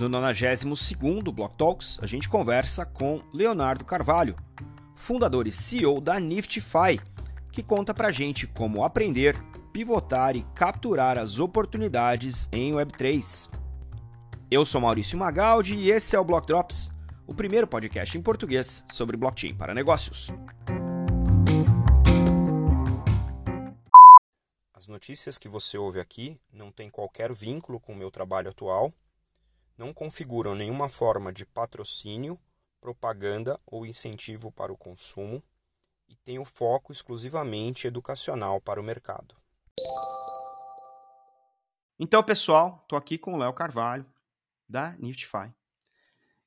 [0.00, 4.34] No 92º Block Talks, a gente conversa com Leonardo Carvalho,
[4.96, 6.98] fundador e CEO da Niftify,
[7.52, 9.36] que conta pra gente como aprender,
[9.74, 13.50] pivotar e capturar as oportunidades em Web3.
[14.50, 16.90] Eu sou Maurício Magaldi e esse é o Block Drops,
[17.26, 20.28] o primeiro podcast em português sobre blockchain para negócios.
[24.72, 28.94] As notícias que você ouve aqui não têm qualquer vínculo com o meu trabalho atual
[29.80, 32.38] não configuram nenhuma forma de patrocínio,
[32.82, 35.42] propaganda ou incentivo para o consumo
[36.06, 39.34] e têm o foco exclusivamente educacional para o mercado.
[41.98, 44.04] Então, pessoal, estou aqui com o Léo Carvalho,
[44.68, 45.50] da Niftify,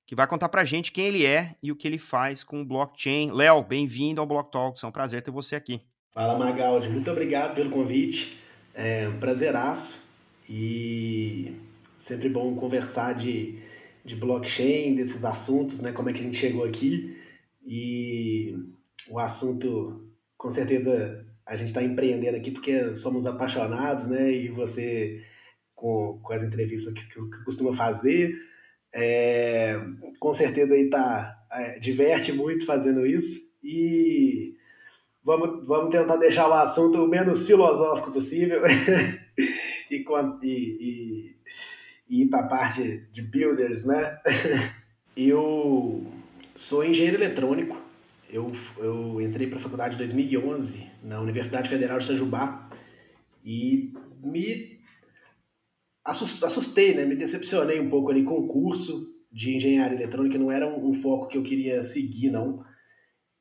[0.05, 2.61] que vai contar para a gente quem ele é e o que ele faz com
[2.61, 3.31] o blockchain.
[3.31, 5.81] Léo, bem-vindo ao Block Talks, é um prazer ter você aqui.
[6.11, 8.39] Fala, Magaldi, muito obrigado pelo convite,
[8.75, 10.05] é um prazeraço
[10.47, 11.72] e
[12.03, 13.59] Sempre bom conversar de,
[14.03, 15.93] de blockchain, desses assuntos, né?
[15.93, 17.17] Como é que a gente chegou aqui.
[17.65, 18.53] E
[19.09, 20.05] o assunto,
[20.37, 24.29] com certeza, a gente está empreendendo aqui porque somos apaixonados, né?
[24.33, 25.23] E você,
[25.73, 28.35] com, com as entrevistas que, que costuma fazer,
[28.93, 29.79] é,
[30.19, 33.39] com certeza aí tá, é, diverte muito fazendo isso.
[33.63, 34.57] E
[35.23, 38.61] vamos, vamos tentar deixar o assunto o menos filosófico possível.
[39.89, 40.03] e,
[40.43, 41.43] e, e
[42.13, 44.19] ir para a parte de builders, né?
[45.17, 46.05] eu
[46.53, 47.81] sou engenheiro eletrônico.
[48.29, 52.69] Eu, eu entrei para a faculdade em 2011 na Universidade Federal de Itajubá
[53.43, 54.79] e me
[56.03, 57.05] assustei, né?
[57.05, 60.37] Me decepcionei um pouco ali com o curso de engenharia eletrônica.
[60.37, 62.63] Não era um, um foco que eu queria seguir, não.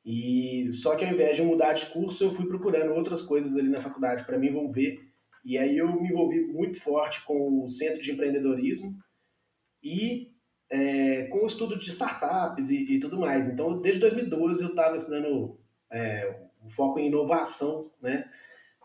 [0.05, 3.69] E só que ao invés de mudar de curso, eu fui procurando outras coisas ali
[3.69, 5.12] na faculdade para me envolver
[5.43, 8.97] e aí eu me envolvi muito forte com o Centro de Empreendedorismo
[9.83, 10.31] e
[10.71, 13.47] é, com o estudo de startups e, e, tudo mais.
[13.47, 15.59] Então, desde 2012 eu estava estudando
[15.91, 18.27] é, o foco em inovação, né?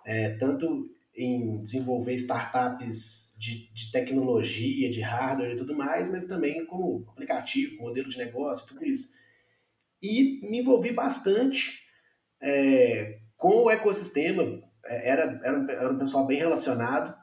[0.05, 6.65] É, tanto em desenvolver startups de, de, tecnologia, de hardware e tudo mais, mas também
[6.67, 9.13] como aplicativo, modelo de negócio, tudo isso.
[10.01, 11.83] E me envolvi bastante
[12.41, 17.15] é, com o ecossistema, era, era, um, era um pessoal bem relacionado.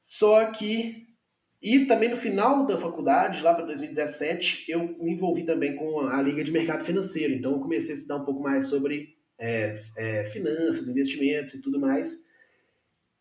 [0.00, 1.04] Só que.
[1.60, 6.20] E também no final da faculdade, lá para 2017, eu me envolvi também com a
[6.20, 7.32] Liga de Mercado Financeiro.
[7.32, 11.80] Então eu comecei a estudar um pouco mais sobre é, é, finanças, investimentos e tudo
[11.80, 12.26] mais.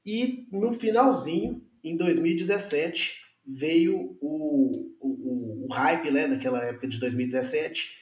[0.06, 3.16] E no finalzinho, em 2017,
[3.47, 7.97] veio o, o, o hype né, daquela época de 2017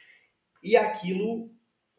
[0.63, 1.51] e aquilo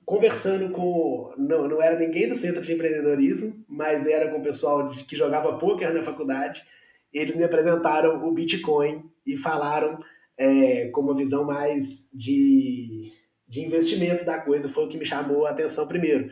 [0.04, 1.32] conversando com.
[1.36, 5.16] Não, não era ninguém do centro de empreendedorismo, mas era com o pessoal de, que
[5.16, 6.64] jogava poker na faculdade.
[7.12, 9.98] Eles me apresentaram o Bitcoin e falaram
[10.36, 13.12] é, com uma visão mais de,
[13.46, 14.68] de investimento da coisa.
[14.68, 16.30] Foi o que me chamou a atenção primeiro.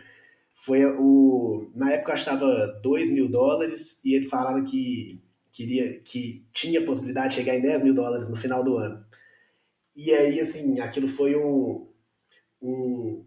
[0.54, 1.70] Foi o.
[1.74, 7.30] Na época eu estava 2 mil dólares e eles falaram que queria que tinha possibilidade
[7.30, 9.04] de chegar em 10 mil dólares no final do ano.
[9.94, 11.86] E aí, assim, aquilo foi um,
[12.62, 13.24] um,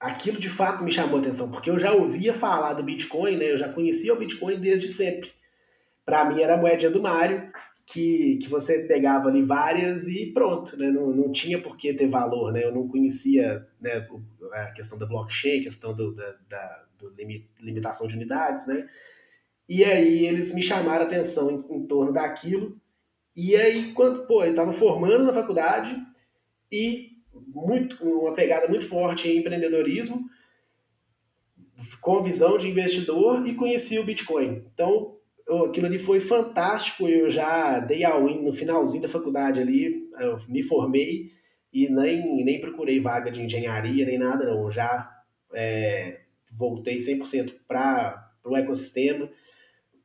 [0.00, 3.52] aquilo de fato me chamou a atenção, porque eu já ouvia falar do Bitcoin, né?
[3.52, 5.32] Eu já conhecia o Bitcoin desde sempre.
[6.04, 7.50] Para mim era a moedinha do Mário,
[7.84, 10.90] que, que você pegava ali várias e pronto, né?
[10.90, 12.64] Não, não tinha por que ter valor, né?
[12.64, 14.06] Eu não conhecia né,
[14.52, 17.14] a questão da blockchain, a questão do, da, da do
[17.60, 18.88] limitação de unidades, né?
[19.68, 22.78] E aí eles me chamaram a atenção em, em torno daquilo.
[23.36, 25.96] E aí, quando, pô, eu estava formando na faculdade
[26.72, 27.17] e
[27.66, 30.28] muito, uma pegada muito forte em empreendedorismo,
[32.00, 34.64] com visão de investidor e conheci o Bitcoin.
[34.72, 35.16] Então,
[35.68, 37.08] aquilo ali foi fantástico.
[37.08, 40.08] Eu já dei a win no finalzinho da faculdade ali,
[40.48, 41.32] me formei
[41.72, 44.64] e nem, nem procurei vaga de engenharia nem nada, não.
[44.64, 45.08] Eu já
[45.54, 46.20] é,
[46.56, 49.30] voltei 100% para o ecossistema,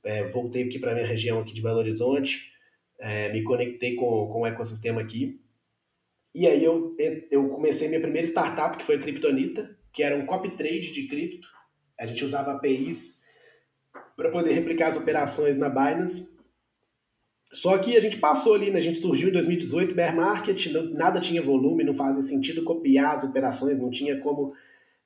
[0.03, 2.51] é, voltei aqui para minha região aqui de Belo Horizonte,
[2.99, 5.42] é, me conectei com, com o ecossistema aqui
[6.33, 6.95] e aí eu,
[7.29, 11.07] eu comecei minha primeira startup, que foi a Kryptonita, que era um copy trade de
[11.07, 11.47] cripto.
[11.99, 13.23] A gente usava APIs
[14.17, 16.33] para poder replicar as operações na Binance.
[17.51, 18.79] Só que a gente passou ali, né?
[18.79, 23.13] a gente surgiu em 2018, bear market, não, nada tinha volume, não fazia sentido copiar
[23.13, 24.53] as operações, não tinha como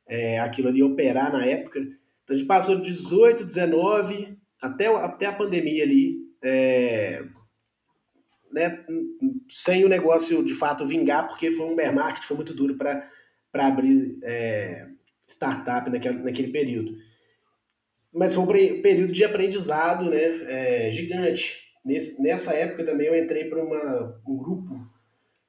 [0.07, 1.79] é, aquilo ali operar na época.
[1.79, 7.25] Então a gente passou de 18, 19, até, até a pandemia ali, é,
[8.52, 8.86] né,
[9.50, 13.10] sem o negócio de fato vingar, porque foi um bear market, foi muito duro para
[13.54, 14.88] abrir é,
[15.28, 16.98] startup naquele, naquele período.
[18.14, 21.72] Mas foi um período de aprendizado né, é, gigante.
[21.86, 24.80] nesse, nessa época também eu entrei para um grupo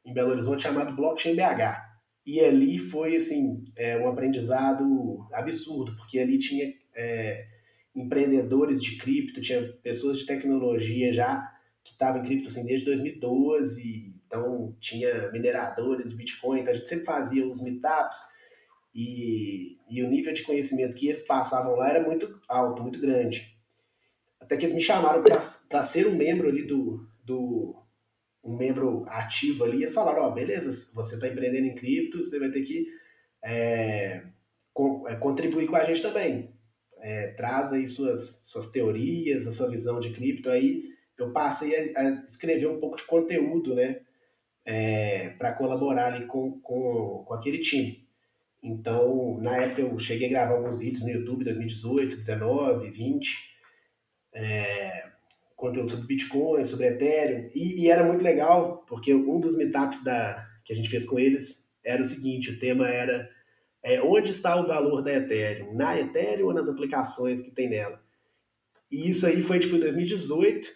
[0.05, 1.89] em Belo Horizonte chamado Blockchain BH.
[2.27, 7.47] E ali foi assim é, um aprendizado absurdo, porque ali tinha é,
[7.95, 14.22] empreendedores de cripto, tinha pessoas de tecnologia já que estavam em cripto assim, desde 2012,
[14.26, 18.19] então tinha mineradores de Bitcoin, então a gente sempre fazia os meetups
[18.94, 23.56] e, e o nível de conhecimento que eles passavam lá era muito alto, muito grande.
[24.40, 27.76] Até que eles me chamaram para ser um membro ali do, do
[28.42, 32.38] um membro ativo ali, eles falaram, ó, oh, beleza, você está empreendendo em cripto, você
[32.38, 32.86] vai ter que
[33.44, 34.22] é,
[35.06, 36.54] é, contribuir com a gente também.
[37.00, 40.84] É, traz aí suas, suas teorias, a sua visão de cripto aí.
[41.19, 44.00] Eu passei a, a escrever um pouco de conteúdo, né,
[44.65, 48.06] é, para colaborar ali com, com, com aquele time.
[48.62, 53.55] Então, na época eu cheguei a gravar alguns vídeos no YouTube, 2018, 19, 20,
[54.35, 55.09] é,
[55.56, 60.47] conteúdo sobre Bitcoin, sobre Ethereum, e, e, era muito legal, porque um dos meetups da,
[60.64, 63.29] que a gente fez com eles era o seguinte, o tema era
[63.82, 65.75] é, onde está o valor da Ethereum?
[65.75, 68.03] Na Ethereum ou nas aplicações que tem nela?
[68.91, 70.69] E isso aí foi tipo em 2018,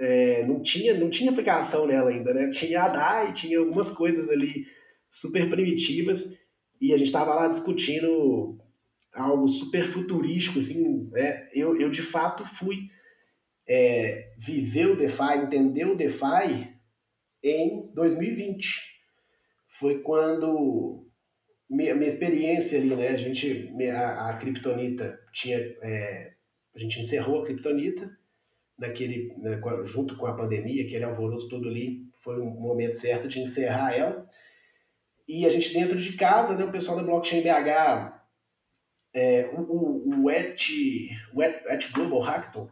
[0.00, 2.48] é, não, tinha, não tinha aplicação nela ainda, né?
[2.48, 4.66] Tinha a DAI, tinha algumas coisas ali
[5.10, 6.40] super primitivas,
[6.80, 8.58] e a gente estava lá discutindo
[9.12, 11.46] algo super futurístico, assim, né?
[11.52, 12.88] Eu, eu de fato fui
[13.68, 16.74] é, viver o DeFi, entender o DeFi
[17.42, 18.80] em 2020.
[19.68, 21.06] Foi quando
[21.68, 23.08] minha, minha experiência ali, né?
[23.08, 26.32] A gente, a, a Kryptonita tinha, é,
[26.74, 28.10] a gente encerrou a Kryptonita
[28.80, 33.38] naquele, né, junto com a pandemia, aquele alvoroço todo ali, foi um momento certo de
[33.38, 34.26] encerrar ela.
[35.28, 38.20] E a gente dentro de casa, né, o pessoal da Blockchain BH,
[39.12, 40.60] é, o, o, ET,
[41.34, 42.68] o Global Hackathon,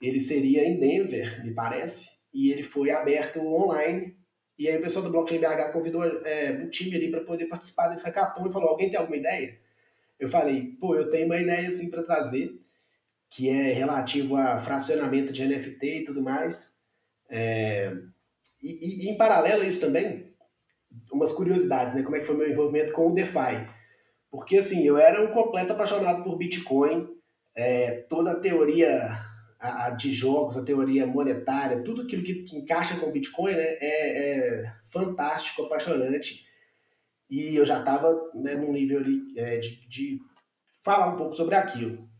[0.00, 4.16] ele seria em Denver, me parece, e ele foi aberto online.
[4.58, 7.88] E aí o pessoal do Blockchain BH convidou é, um time ali para poder participar
[7.88, 9.58] desse hackathon e falou: alguém tem alguma ideia?
[10.18, 12.61] Eu falei: pô, eu tenho uma ideia assim para trazer,
[13.34, 16.78] que é relativo a fracionamento de NFT e tudo mais.
[17.30, 17.90] É,
[18.62, 20.30] e, e, em paralelo a isso também,
[21.10, 22.02] umas curiosidades, né?
[22.02, 23.66] Como é que foi meu envolvimento com o DeFi?
[24.30, 27.08] Porque assim, eu era um completo apaixonado por Bitcoin,
[27.54, 29.18] é, toda a teoria
[29.58, 33.76] a, a, de jogos, a teoria monetária, tudo aquilo que, que encaixa com Bitcoin né,
[33.80, 34.28] é,
[34.60, 36.44] é, fantástico, apaixonante.
[37.30, 40.20] E eu já estava né, num nível ali é, de, de
[40.84, 42.11] falar um pouco sobre aquilo.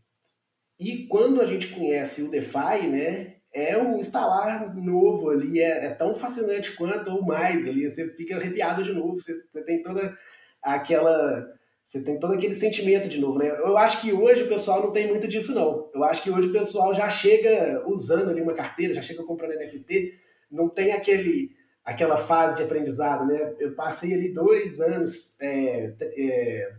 [0.83, 5.89] E quando a gente conhece o DeFi, né, é um instalar novo ali, é, é,
[5.91, 10.17] tão fascinante quanto ou mais ali, você fica arrepiado de novo, você, você tem toda
[10.61, 11.47] aquela
[11.85, 13.49] você tem todo aquele sentimento de novo, né?
[13.49, 15.89] Eu acho que hoje o pessoal não tem muito disso, não.
[15.93, 19.59] Eu acho que hoje o pessoal já chega usando ali uma carteira, já chega comprando
[19.59, 20.13] NFT,
[20.49, 21.51] não tem aquele,
[21.83, 23.53] aquela fase de aprendizado, né?
[23.59, 26.71] Eu passei ali dois anos é, é,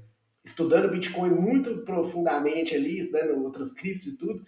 [0.44, 4.44] estudando Bitcoin muito profundamente ali, estudando outras criptos e tudo,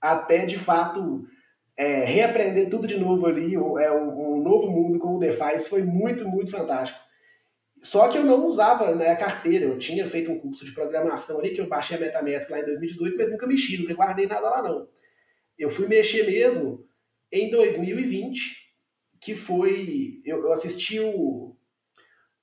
[0.00, 1.26] até de fato
[1.76, 5.56] é, reaprender tudo de novo ali, é um, um novo mundo com o DeFi.
[5.56, 6.98] Isso foi muito, muito fantástico.
[7.82, 11.38] Só que eu não usava né, a carteira, eu tinha feito um curso de programação
[11.38, 14.48] ali, que eu baixei a MetaMask lá em 2018, mas nunca mexi, nunca guardei nada
[14.48, 14.88] lá não.
[15.58, 16.86] Eu fui mexer mesmo
[17.30, 18.66] em 2020,
[19.20, 20.20] que foi.
[20.24, 21.55] Eu, eu assisti o,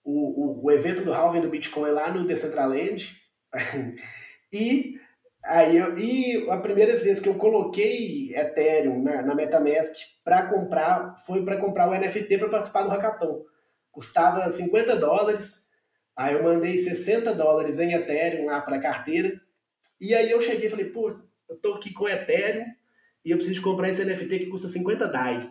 [0.03, 3.15] o, o, evento do halving do Bitcoin lá no Decentraland,
[4.51, 4.99] e
[5.43, 11.17] aí eu, e a primeira vez que eu coloquei Ethereum na, na MetaMask para comprar
[11.25, 13.43] foi para comprar o NFT para participar do hackathon
[13.93, 15.69] custava 50 dólares.
[16.17, 19.39] Aí eu mandei 60 dólares em Ethereum lá para a carteira.
[20.01, 21.17] E aí eu cheguei e falei, pô,
[21.47, 22.65] eu tô aqui com Ethereum
[23.23, 25.49] e eu preciso comprar esse NFT que custa 50 DAI.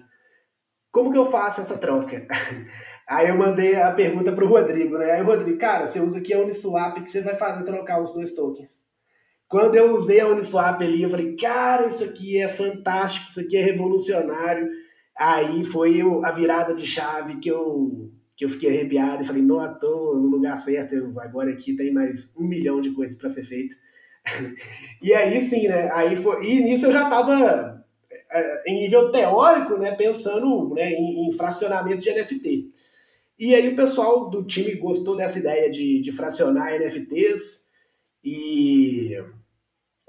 [0.91, 2.27] Como que eu faço essa troca?
[3.13, 5.11] Aí eu mandei a pergunta para o Rodrigo, né?
[5.11, 8.15] Aí o Rodrigo, cara, você usa aqui a Uniswap que você vai fazer trocar os
[8.15, 8.81] dois tokens.
[9.47, 13.59] Quando eu usei a Uniswap ali, eu falei, cara, isso aqui é fantástico, isso aqui
[13.59, 14.67] é revolucionário.
[15.15, 19.63] Aí foi a virada de chave que eu que eu fiquei arrepiado e falei, não,
[19.63, 23.45] estou no lugar certo, eu, agora aqui tem mais um milhão de coisas para ser
[23.45, 23.77] feito.
[25.03, 25.91] e aí sim, né?
[25.93, 27.85] Aí foi, e nisso eu já estava
[28.31, 32.73] é, em nível teórico, né, pensando né, em, em, fracionamento de NFT.
[33.43, 37.71] E aí o pessoal do time gostou dessa ideia de, de fracionar NFTs
[38.23, 39.17] e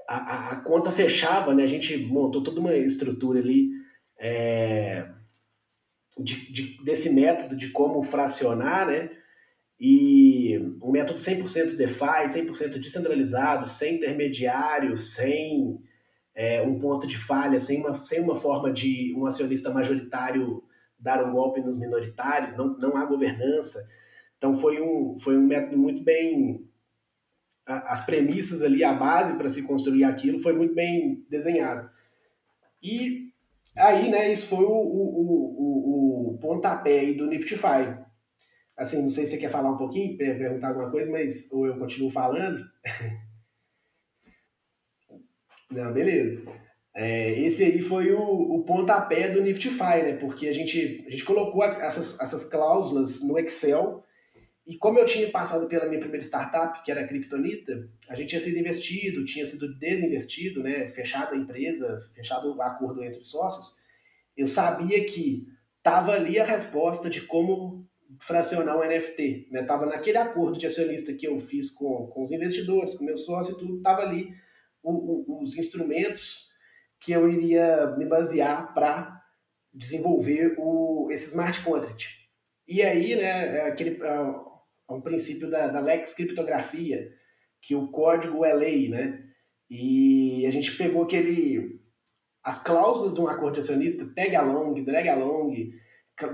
[0.08, 1.64] a, a, conta fechava, né?
[1.64, 3.70] A gente montou toda uma estrutura ali
[4.20, 5.08] é,
[6.16, 9.10] de, de, desse método de como fracionar, né?
[9.80, 15.80] E um método 100% DeFi, 100% descentralizado, sem intermediário, sem
[16.36, 20.62] é, um ponto de falha, sem uma, sem uma forma de um acionista majoritário
[21.04, 23.86] dar um golpe nos minoritários, não, não há governança.
[24.38, 26.66] Então foi um, foi um método muito bem.
[27.66, 31.88] As premissas ali, a base para se construir aquilo foi muito bem desenhado.
[32.82, 33.32] E
[33.76, 38.02] aí, né, isso foi o, o, o, o pontapé aí do Niftify.
[38.76, 41.78] Assim, não sei se você quer falar um pouquinho, perguntar alguma coisa, mas ou eu
[41.78, 42.64] continuo falando.
[45.70, 46.42] Não, beleza.
[46.94, 50.16] É, esse aí foi o, o pontapé do Niftify, né?
[50.16, 54.04] Porque a gente, a gente colocou essas, essas cláusulas no Excel
[54.66, 58.30] e como eu tinha passado pela minha primeira startup, que era a Kryptonita, a gente
[58.30, 60.88] tinha sido investido, tinha sido desinvestido, né?
[60.88, 63.76] Fechado a empresa, fechado o acordo entre os sócios.
[64.36, 65.46] Eu sabia que
[65.78, 67.86] estava ali a resposta de como
[68.20, 69.64] fracionar um NFT, né?
[69.64, 73.54] Tava naquele acordo de acionista que eu fiz com, com os investidores, com meu sócio
[73.54, 74.32] e tudo, tava ali
[74.82, 76.53] o, o, os instrumentos
[77.04, 79.20] que eu iria me basear para
[79.72, 82.08] desenvolver o, esse smart contract.
[82.66, 87.12] E aí, né, é aquele, é, é um princípio da, da Lex Criptografia,
[87.60, 89.22] que o código é lei, né?
[89.68, 91.80] E a gente pegou aquele
[92.42, 95.72] as cláusulas de um acordo de acionista, tag along, drag along,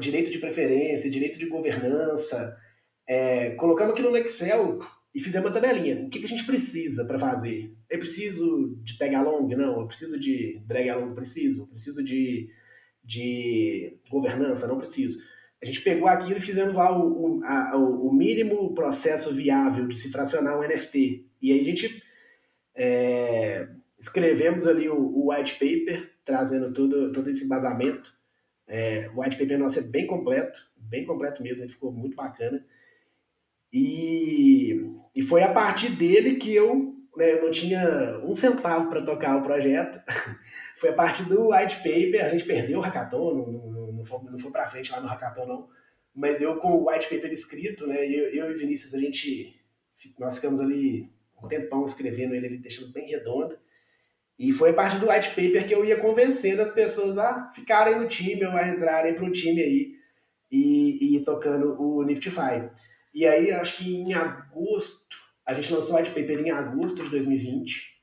[0.01, 2.57] direito de preferência, direito de governança,
[3.09, 4.81] é, colocamos aquilo no Excel
[5.15, 6.05] e fizemos uma tabelinha.
[6.05, 7.75] O que, que a gente precisa para fazer?
[7.89, 9.49] Eu preciso de tag along?
[9.57, 9.81] Não.
[9.81, 11.15] Eu preciso de drag along?
[11.15, 11.63] Preciso.
[11.63, 12.49] Eu preciso de,
[13.03, 14.69] de governança?
[14.69, 15.19] Não preciso.
[15.63, 19.97] A gente pegou aquilo e fizemos lá o, o, a, o mínimo processo viável de
[19.97, 21.27] se fracionar um NFT.
[21.43, 22.03] E aí a gente
[22.75, 28.11] é, escrevemos ali o, o, white paper, trazendo todo, todo esse embasamento.
[28.67, 32.65] É, o white paper nosso é bem completo, bem completo mesmo, ele ficou muito bacana.
[33.73, 34.81] E,
[35.15, 39.37] e foi a partir dele que eu, né, eu não tinha um centavo para tocar
[39.37, 40.01] o projeto.
[40.77, 44.19] foi a partir do white paper, a gente perdeu o hackathon, não, não, não foi,
[44.31, 45.69] não foi para frente lá no hackathon não,
[46.15, 49.61] mas eu com o white paper escrito, né, eu, eu e Vinícius, a gente,
[50.19, 51.11] nós ficamos ali
[51.43, 53.57] um tempão escrevendo ele, ele deixando bem redondo.
[54.39, 57.99] E foi a partir do white paper que eu ia convencendo as pessoas a ficarem
[57.99, 59.95] no time ou a entrarem para o time aí
[60.51, 62.71] e, e tocando o Niftify.
[63.13, 67.11] E aí, acho que em agosto, a gente lançou o white paper em agosto de
[67.11, 68.01] 2020.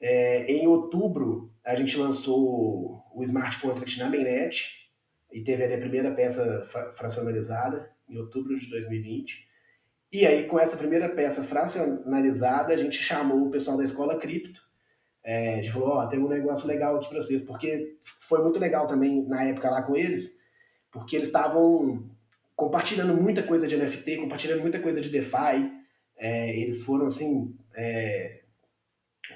[0.00, 4.90] É, em outubro, a gente lançou o Smart Contract na Mainnet
[5.32, 6.64] e teve ali a primeira peça
[6.94, 9.46] fracionalizada em outubro de 2020.
[10.12, 14.60] E aí, com essa primeira peça fracionalizada, a gente chamou o pessoal da escola cripto.
[15.24, 18.42] É, a gente falou: Ó, oh, tem um negócio legal aqui para vocês, porque foi
[18.42, 20.40] muito legal também na época lá com eles,
[20.92, 22.08] porque eles estavam
[22.56, 25.70] compartilhando muita coisa de NFT, compartilhando muita coisa de DeFi.
[26.16, 28.44] É, eles foram, assim, é,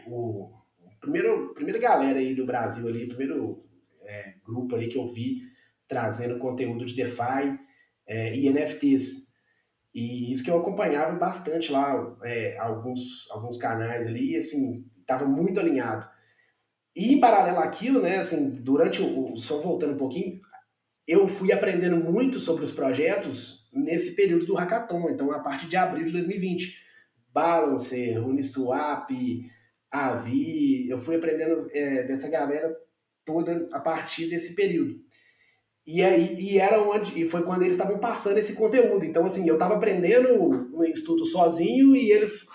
[0.07, 0.51] o
[1.01, 3.63] primeiro, primeira galera aí do Brasil ali, primeiro
[4.03, 5.43] é, grupo ali que eu vi
[5.87, 7.59] trazendo conteúdo de DeFi
[8.07, 9.31] é, e NFTs.
[9.93, 15.61] E isso que eu acompanhava bastante lá, é, alguns, alguns canais ali, assim, estava muito
[15.61, 16.09] alinhado.
[16.95, 20.41] E em paralelo àquilo, né, assim, durante o, só voltando um pouquinho,
[21.07, 25.77] eu fui aprendendo muito sobre os projetos nesse período do hackathon, então a partir de
[25.77, 26.91] abril de 2020.
[27.33, 29.09] Balancer, Uniswap,
[29.91, 32.77] Avi, eu fui aprendendo é, dessa galera
[33.25, 35.01] toda a partir desse período.
[35.87, 39.05] E aí e era onde e foi quando eles estavam passando esse conteúdo.
[39.05, 40.39] Então assim, eu estava aprendendo
[40.71, 42.49] no estudo sozinho e eles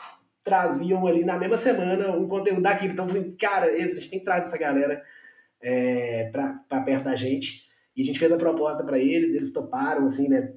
[0.43, 2.93] traziam ali na mesma semana um conteúdo daquilo.
[2.93, 5.03] Então eu falei, cara, a gente tem que trazer essa galera
[5.61, 7.64] é, para perto da gente.
[7.95, 10.53] E a gente fez a proposta para eles, eles toparam, assim, né?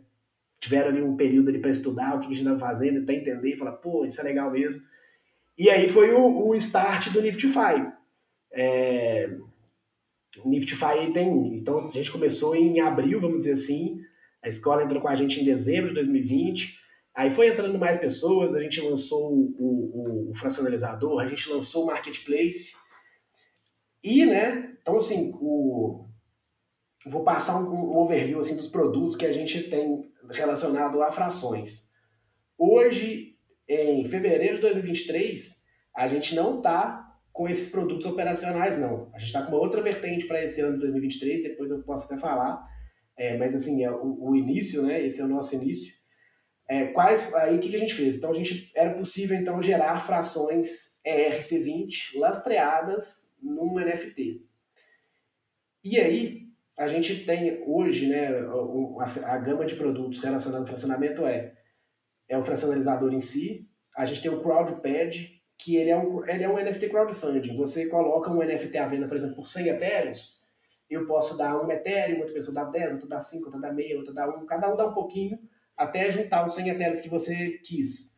[0.61, 3.55] Tiveram ali um período ali para estudar o que a gente estava fazendo, até entender
[3.55, 4.83] e falar, pô, isso é legal mesmo.
[5.57, 7.93] E aí foi o, o start do Niftify.
[8.53, 9.31] É,
[10.45, 11.57] o Niftify tem.
[11.57, 14.01] Então a gente começou em abril, vamos dizer assim.
[14.43, 16.79] A escola entrou com a gente em dezembro de 2020.
[17.15, 21.83] Aí foi entrando mais pessoas, a gente lançou o, o, o fracionalizador, a gente lançou
[21.83, 22.75] o marketplace.
[24.03, 26.08] E, né, então assim, o,
[27.07, 31.89] vou passar um, um overview assim, dos produtos que a gente tem relacionado a frações.
[32.57, 33.37] Hoje,
[33.69, 35.65] em fevereiro de 2023,
[35.95, 39.11] a gente não está com esses produtos operacionais, não.
[39.15, 42.07] A gente está com uma outra vertente para esse ano de 2023, depois eu posso
[42.07, 42.65] até falar.
[43.17, 45.01] É, mas assim, é o, o, início, né?
[45.05, 45.95] Esse é o nosso início.
[46.69, 48.17] É, quais, aí o que, que a gente fez?
[48.17, 54.45] Então a gente era possível então gerar frações ERC20 lastreadas num NFT.
[55.85, 56.48] E aí,
[56.79, 61.53] a gente tem hoje, né, a, a gama de produtos relacionados ao fracionamento é,
[62.29, 65.17] é o fracionalizador em si, a gente tem o CrowdPad,
[65.59, 67.57] que ele é um, ele é um NFT crowdfunding.
[67.57, 70.39] Você coloca um NFT à venda, por exemplo, por 100 Ethereums,
[70.89, 73.97] eu posso dar um Ethereum, outra pessoa dá 10, outra dá 5, outra dá meia,
[73.97, 75.37] outra dá 1, cada um dá um pouquinho,
[75.77, 78.17] até juntar os 100 Ethereums que você quis.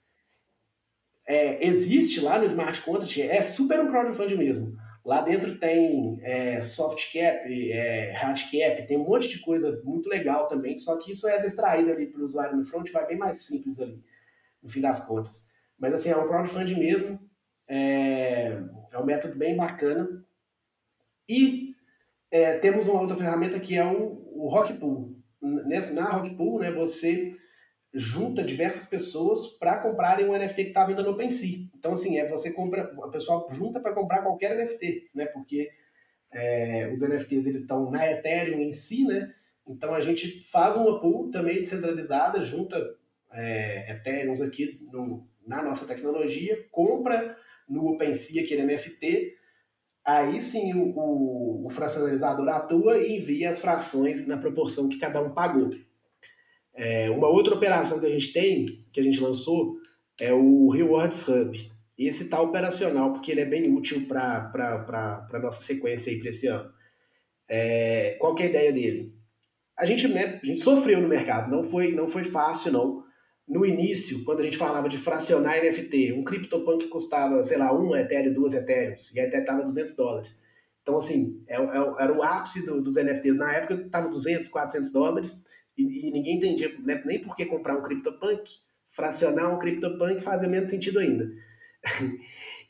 [1.27, 4.77] É, existe lá no Smart Contract, é super um crowdfunding mesmo.
[5.05, 10.09] Lá dentro tem é, soft cap, é, hard cap, tem um monte de coisa muito
[10.09, 13.17] legal também, só que isso é distraído ali para o usuário no front, vai bem
[13.17, 14.03] mais simples ali,
[14.63, 15.49] no fim das contas.
[15.79, 17.19] Mas assim, é um crowdfunding mesmo,
[17.67, 20.23] é, é um método bem bacana.
[21.27, 21.75] E
[22.31, 25.17] é, temos uma outra ferramenta que é o, o Rockpool.
[25.41, 27.40] Na Rockpool, né, você
[27.93, 31.69] junta diversas pessoas para comprarem um NFT que está vendo no OpenSea.
[31.77, 35.27] Então, assim, é você compra, a pessoa junta para comprar qualquer NFT, né?
[35.27, 35.71] Porque
[36.33, 39.33] é, os NFTs eles estão na Ethereum em si, né?
[39.67, 42.77] Então a gente faz uma pool também descentralizada, junta
[43.33, 47.37] é, Ethereums aqui no, na nossa tecnologia, compra
[47.69, 49.37] no OpenSea aquele NFT,
[50.05, 55.21] aí sim o, o, o, fracionalizador atua e envia as frações na proporção que cada
[55.21, 55.71] um pagou.
[56.75, 59.77] É, uma outra operação que a gente tem, que a gente lançou,
[60.21, 61.71] é o Rewards Hub.
[61.99, 64.51] Esse está operacional porque ele é bem útil para
[65.33, 66.71] a nossa sequência para esse ano.
[67.49, 69.15] É, qual é a ideia dele?
[69.79, 73.03] A gente, né, a gente sofreu no mercado, não foi, não foi fácil não
[73.51, 77.97] no início, quando a gente falava de fracionar NFT, um CryptoPunk custava, sei lá, um
[77.97, 80.41] Ethereum, duas Ethereums, e até estava 200 dólares.
[80.81, 83.37] Então, assim, é, é, era o ápice do, dos NFTs.
[83.37, 85.43] Na época, estava 200, 400 dólares,
[85.77, 88.51] e, e ninguém entendia né, nem por que comprar um CryptoPunk.
[88.87, 91.31] Fracionar um CryptoPunk fazia menos sentido ainda.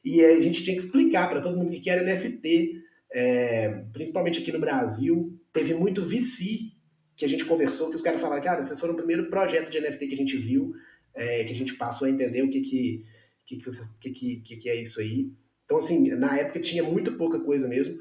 [0.04, 4.52] e a gente tinha que explicar para todo mundo que era NFT, é, principalmente aqui
[4.52, 5.38] no Brasil.
[5.52, 6.72] Teve muito VC
[7.16, 9.80] que a gente conversou, que os caras falaram, cara, vocês foram o primeiro projeto de
[9.80, 10.72] NFT que a gente viu,
[11.14, 13.04] é, que a gente passou a entender o que que,
[13.44, 15.30] que, que, vocês, que, que, que é isso aí.
[15.64, 17.98] Então, assim, na época tinha muito pouca coisa mesmo.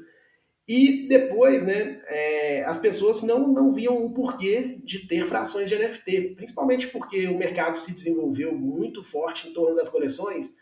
[0.72, 5.76] E depois, né, é, as pessoas não, não viam o porquê de ter frações de
[5.76, 10.54] NFT, principalmente porque o mercado se desenvolveu muito forte em torno das coleções,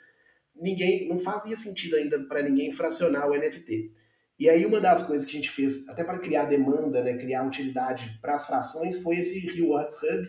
[0.56, 3.92] ninguém não fazia sentido ainda para ninguém fracionar o NFT.
[4.38, 7.46] E aí uma das coisas que a gente fez, até para criar demanda, né, criar
[7.46, 10.26] utilidade para as frações, foi esse Rewards Hub,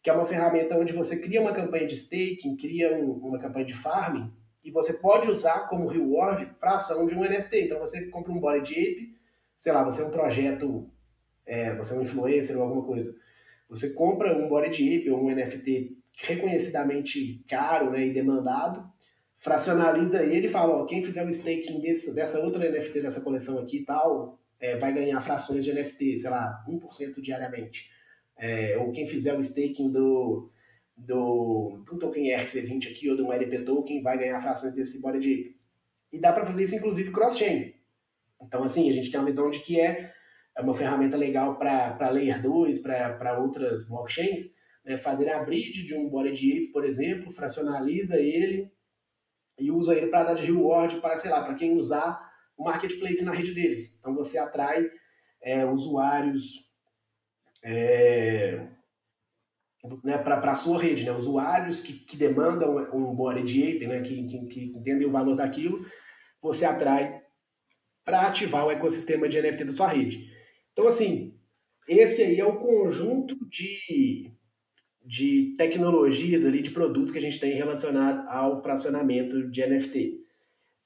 [0.00, 3.66] que é uma ferramenta onde você cria uma campanha de staking, cria um, uma campanha
[3.66, 4.32] de farming,
[4.64, 7.62] e você pode usar como reward fração de um NFT.
[7.62, 9.18] Então você compra um body de ape,
[9.56, 10.90] sei lá, você é um projeto,
[11.46, 13.14] é, você é um influencer ou alguma coisa,
[13.68, 18.84] você compra um body de ape ou um NFT reconhecidamente caro né, e demandado,
[19.36, 23.58] fracionaliza ele e fala, ó, quem fizer o staking desse, dessa outra NFT dessa coleção
[23.58, 27.90] aqui e tal, é, vai ganhar frações de NFT, sei lá, 1% diariamente.
[28.36, 30.50] É, ou quem fizer o staking do,
[30.98, 35.18] do, do token RC20 aqui, ou do um LP token, vai ganhar frações desse body
[35.18, 35.56] de
[36.12, 37.74] E dá para fazer isso, inclusive, cross-chain.
[38.42, 40.12] Então, assim, a gente tem uma visão de que é,
[40.56, 45.94] é uma ferramenta legal para Layer 2, para outras blockchains, né, fazer a bridge de
[45.94, 48.72] um body de por exemplo, fracionaliza ele,
[49.58, 53.24] e usa ele para dar de reward para, sei lá, para quem usar o marketplace
[53.24, 53.98] na rede deles.
[53.98, 54.88] Então você atrai
[55.42, 56.72] é, usuários
[57.62, 58.68] é,
[60.02, 64.00] né, para a sua rede, né, usuários que, que demandam um body de ape, né,
[64.02, 65.84] que, que, que entendem o valor daquilo,
[66.40, 67.22] você atrai
[68.04, 70.30] para ativar o ecossistema de NFT da sua rede.
[70.72, 71.38] Então, assim,
[71.88, 74.32] esse aí é o conjunto de
[75.08, 80.20] de tecnologias ali, de produtos que a gente tem relacionado ao fracionamento de NFT.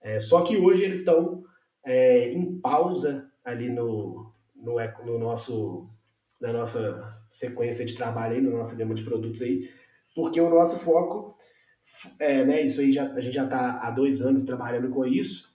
[0.01, 1.43] É, só que hoje eles estão
[1.85, 5.91] é, em pausa ali no, no, no, nosso,
[6.41, 9.71] na nossa sequência de trabalho, aí, no nosso gama de produtos aí,
[10.15, 11.37] porque o nosso foco,
[12.19, 15.53] é, né, isso aí já, a gente já está há dois anos trabalhando com isso,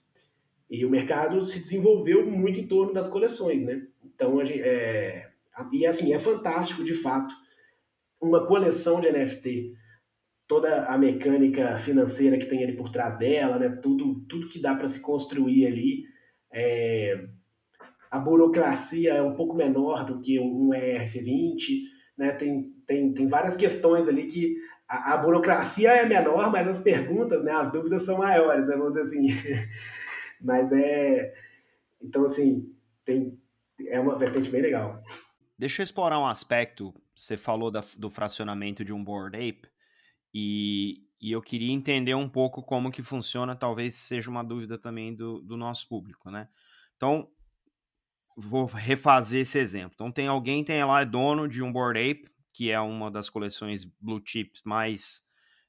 [0.70, 3.86] e o mercado se desenvolveu muito em torno das coleções, né?
[4.04, 5.30] Então, a gente, é,
[5.72, 7.34] e assim, é fantástico de fato
[8.20, 9.74] uma coleção de NFT,
[10.46, 13.68] toda a mecânica financeira que tem ali por trás dela, né?
[13.68, 16.04] tudo, tudo que dá para se construir ali.
[16.50, 17.28] É...
[18.10, 21.82] A burocracia é um pouco menor do que um ERC20,
[22.16, 22.32] né?
[22.32, 24.56] tem, tem, tem várias questões ali que
[24.88, 28.94] a, a, burocracia é menor, mas as perguntas, né, as dúvidas são maiores, né, vamos
[28.94, 29.26] dizer assim.
[30.40, 31.32] mas é.
[32.00, 33.38] Então, assim, tem,
[33.86, 35.02] é uma vertente bem legal.
[35.58, 39.68] Deixa eu explorar um aspecto você falou da, do fracionamento de um board ape
[40.32, 45.14] e, e, eu queria entender um pouco como que funciona, talvez seja uma dúvida também
[45.14, 46.48] do, do nosso público, né?
[46.96, 47.28] Então,
[48.40, 49.92] vou refazer esse exemplo.
[49.94, 53.28] Então, tem alguém tem lá é dono de um board ape, que é uma das
[53.28, 55.22] coleções blue chips mais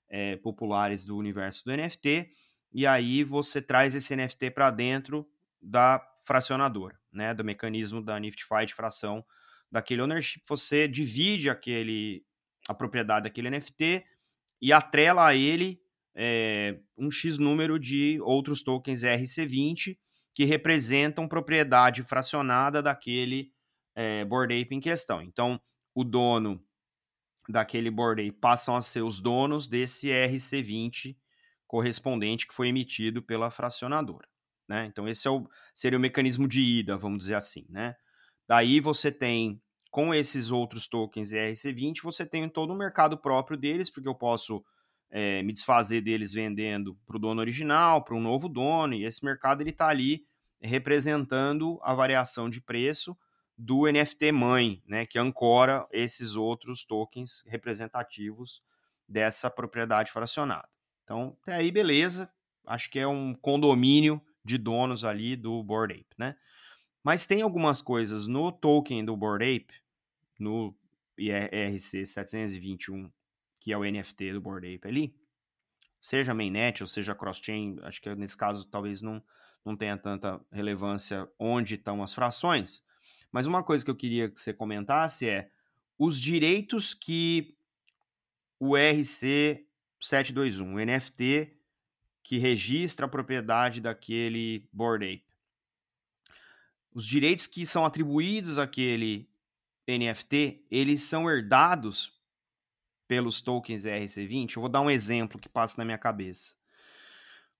[0.07, 2.29] é, populares do universo do NFT,
[2.71, 5.27] e aí você traz esse NFT para dentro
[5.61, 9.25] da fracionadora, né, do mecanismo da Nifty de fração
[9.71, 12.23] daquele ownership, você divide aquele
[12.67, 14.05] a propriedade daquele NFT
[14.61, 15.81] e atrela a ele
[16.15, 19.97] é, um X número de outros tokens RC20
[20.39, 23.51] que representam propriedade fracionada daquele
[23.93, 25.21] é, Bored Ape em questão.
[25.21, 25.59] Então,
[25.93, 26.63] o dono
[27.49, 31.17] daquele Bored Ape passam a ser os donos desse RC20
[31.67, 34.29] correspondente que foi emitido pela fracionadora.
[34.65, 34.85] Né?
[34.85, 37.65] Então, esse é o, seria o mecanismo de ida, vamos dizer assim.
[37.67, 37.93] Né?
[38.47, 43.89] Daí você tem, com esses outros tokens ERC20, você tem todo o mercado próprio deles,
[43.89, 44.63] porque eu posso
[45.11, 49.25] é, me desfazer deles vendendo para o dono original, para um novo dono, e esse
[49.25, 50.28] mercado ele está ali
[50.61, 53.17] representando a variação de preço
[53.57, 58.63] do NFT mãe, né, que ancora esses outros tokens representativos
[59.07, 60.67] dessa propriedade fracionada.
[61.03, 62.31] Então, até aí, beleza.
[62.65, 66.35] Acho que é um condomínio de donos ali do Bored Ape, né?
[67.03, 69.73] Mas tem algumas coisas no token do Bored Ape,
[70.39, 70.75] no
[71.17, 73.11] IRC 721,
[73.59, 75.15] que é o NFT do Bored Ape ali,
[75.99, 79.21] seja mainnet ou seja cross-chain, acho que nesse caso talvez não,
[79.65, 82.83] não tenha tanta relevância onde estão as frações.
[83.31, 85.49] Mas uma coisa que eu queria que você comentasse é
[85.97, 87.55] os direitos que
[88.59, 89.65] o RC
[89.99, 91.55] 721, o NFT
[92.23, 95.23] que registra a propriedade daquele Bored Ape.
[96.93, 99.27] Os direitos que são atribuídos àquele
[99.87, 102.13] NFT, eles são herdados
[103.07, 104.55] pelos tokens RC20.
[104.55, 106.58] Eu vou dar um exemplo que passa na minha cabeça.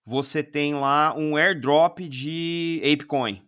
[0.06, 3.46] Você tem lá um airdrop de ApeCoin,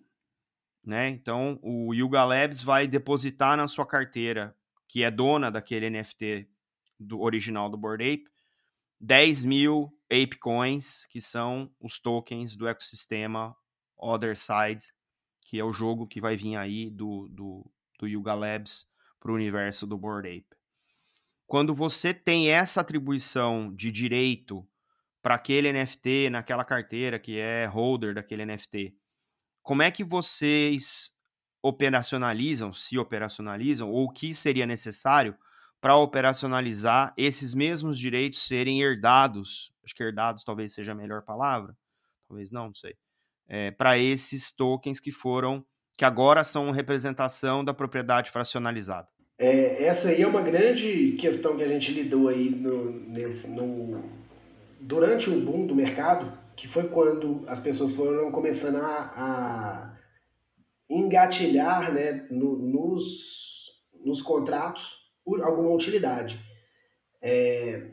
[0.84, 1.10] né?
[1.10, 4.56] Então, o Yuga Labs vai depositar na sua carteira,
[4.88, 6.48] que é dona daquele NFT
[7.00, 8.30] do original do Bored Ape,
[9.00, 13.56] 10 mil Ape Coins, que são os tokens do ecossistema
[13.98, 14.94] Other Side,
[15.42, 18.86] que é o jogo que vai vir aí do, do, do Yuga Labs
[19.20, 20.58] para o universo do Bored Ape.
[21.48, 24.68] Quando você tem essa atribuição de direito
[25.22, 28.96] para aquele NFT naquela carteira que é holder daquele NFT,
[29.62, 31.12] como é que vocês
[31.62, 35.36] operacionalizam, se operacionalizam, ou o que seria necessário
[35.80, 41.76] para operacionalizar esses mesmos direitos serem herdados, acho que herdados talvez seja a melhor palavra,
[42.28, 42.96] talvez não, não sei,
[43.48, 45.66] é, para esses tokens que foram,
[45.98, 49.08] que agora são representação da propriedade fracionalizada.
[49.38, 54.00] É, essa aí é uma grande questão que a gente lidou aí no, nesse, no,
[54.82, 59.98] durante o boom do mercado, que foi quando as pessoas foram começando a, a
[60.90, 63.72] engatilhar né, no, nos,
[64.04, 65.10] nos contratos
[65.44, 66.40] alguma utilidade.
[67.22, 67.88] É,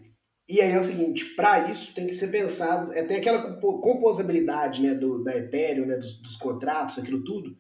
[0.49, 4.83] e aí é o seguinte, para isso tem que ser pensado, é, tem aquela composabilidade
[4.83, 7.57] né, do, da Ethereum, né, dos, dos, contratos, aquilo tudo,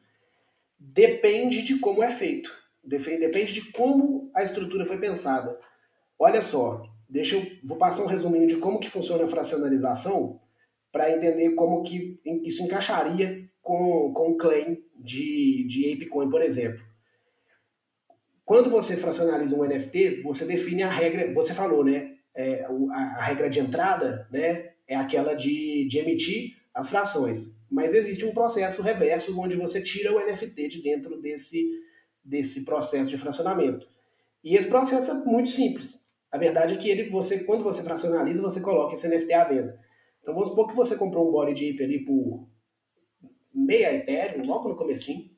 [0.78, 2.50] depende de como é feito,
[2.82, 5.58] depende de como a estrutura foi pensada.
[6.18, 10.40] Olha só, deixa eu vou passar um resuminho de como que funciona a fracionalização
[10.92, 16.82] para entender como que isso encaixaria com, com o claim de, de ApeCoin, por exemplo.
[18.44, 22.14] Quando você fracionaliza um NFT, você define a regra, você falou, né?
[22.34, 24.70] É, a, a, regra de entrada, né?
[24.86, 27.60] É aquela de, de emitir as frações.
[27.70, 31.78] Mas existe um processo reverso onde você tira o NFT de dentro desse,
[32.24, 33.86] desse processo de fracionamento.
[34.42, 36.07] E esse processo é muito simples.
[36.30, 39.80] A verdade é que ele, você, quando você fracionaliza, você coloca esse NFT à venda.
[40.20, 42.48] Então vamos supor que você comprou um body de ali por
[43.54, 45.30] meia Ethereum, logo no comecinho,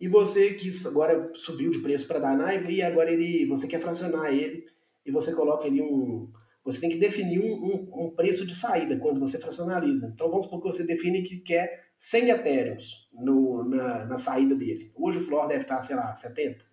[0.00, 3.80] e você quis agora subiu de preço para dar naiva e agora ele você quer
[3.80, 4.66] fracionar ele
[5.04, 6.30] e você coloca ali um
[6.62, 10.10] você tem que definir um, um, um, preço de saída quando você fracionaliza.
[10.12, 14.90] Então vamos supor que você define que quer 100 etéreos no, na, na saída dele.
[14.96, 16.64] Hoje o floor deve estar, sei lá, 70.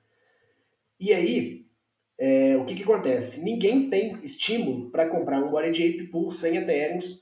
[1.00, 1.68] E aí,
[2.26, 3.44] é, o que, que acontece?
[3.44, 7.22] Ninguém tem estímulo para comprar um Bored Ape por 100 etéreos,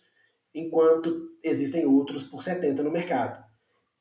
[0.53, 3.43] enquanto existem outros por 70 no mercado.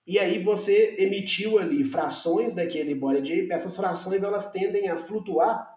[0.07, 5.75] E aí você emitiu ali frações daquele body de essas frações elas tendem a flutuar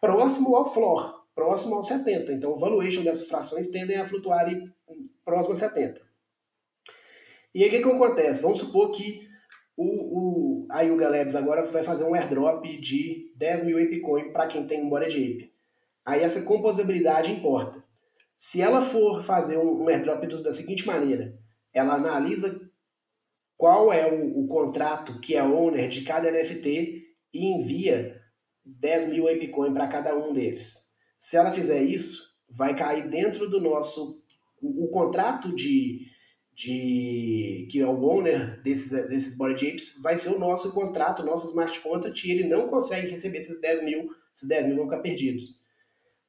[0.00, 2.32] próximo ao floor, próximo ao 70.
[2.32, 4.72] Então o valuation dessas frações tendem a flutuar ali
[5.24, 6.00] próximo a 70.
[7.52, 8.40] E aí o que, que acontece?
[8.40, 9.26] Vamos supor que
[9.76, 14.46] o, o, a Yuga Labs agora vai fazer um airdrop de 10 mil ApeCoin para
[14.46, 15.52] quem tem um de Ape.
[16.02, 17.84] Aí essa composabilidade importa.
[18.38, 21.38] Se ela for fazer um, airdrop da seguinte maneira,
[21.70, 22.58] ela analisa
[23.54, 27.04] qual é o, o contrato que é owner de cada NFT
[27.34, 28.18] e envia
[28.64, 30.94] 10 mil ApeCoin para cada um deles.
[31.18, 34.22] Se ela fizer isso, vai cair dentro do nosso
[34.60, 36.06] o, o contrato de,
[36.54, 41.26] de que é o owner desses, desses body apes vai ser o nosso contrato, o
[41.26, 44.84] nosso smart contract, e ele não consegue receber esses 10 mil, esses 10 mil vão
[44.84, 45.58] ficar perdidos.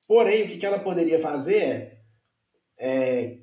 [0.07, 1.99] Porém, o que, que ela poderia fazer é,
[2.77, 3.39] é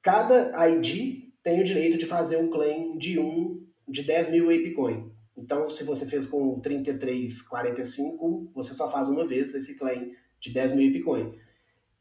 [0.00, 5.10] cada ID tem o direito de fazer um claim de um de 10 mil ApeCoin.
[5.36, 10.72] Então, se você fez com 3345, você só faz uma vez esse claim de 10
[10.72, 11.34] mil ApeCoin.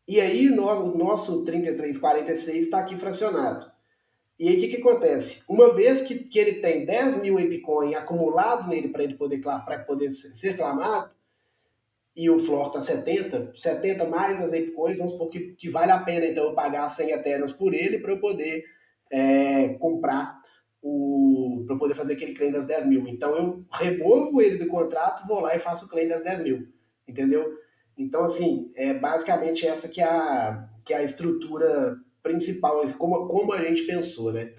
[0.08, 3.71] E aí, o nosso 3346 está aqui fracionado.
[4.42, 5.44] E aí, o que, que acontece?
[5.48, 9.40] Uma vez que, que ele tem 10 mil ApeCoin acumulado nele para ele poder,
[9.86, 11.12] poder ser clamado,
[12.16, 16.00] e o floor está 70, 70 mais as ApeCoins, vamos supor que, que vale a
[16.00, 18.66] pena então eu pagar 100 Eternos por ele para eu poder
[19.12, 20.42] é, comprar
[20.82, 23.08] o para poder fazer aquele claim das 10 mil.
[23.08, 26.68] Então eu removo ele do contrato, vou lá e faço o claim das 10 mil,
[27.08, 27.60] entendeu?
[27.96, 33.54] Então assim é basicamente essa que é a que é a estrutura principal, como, como
[33.54, 34.54] a gente pensou, né?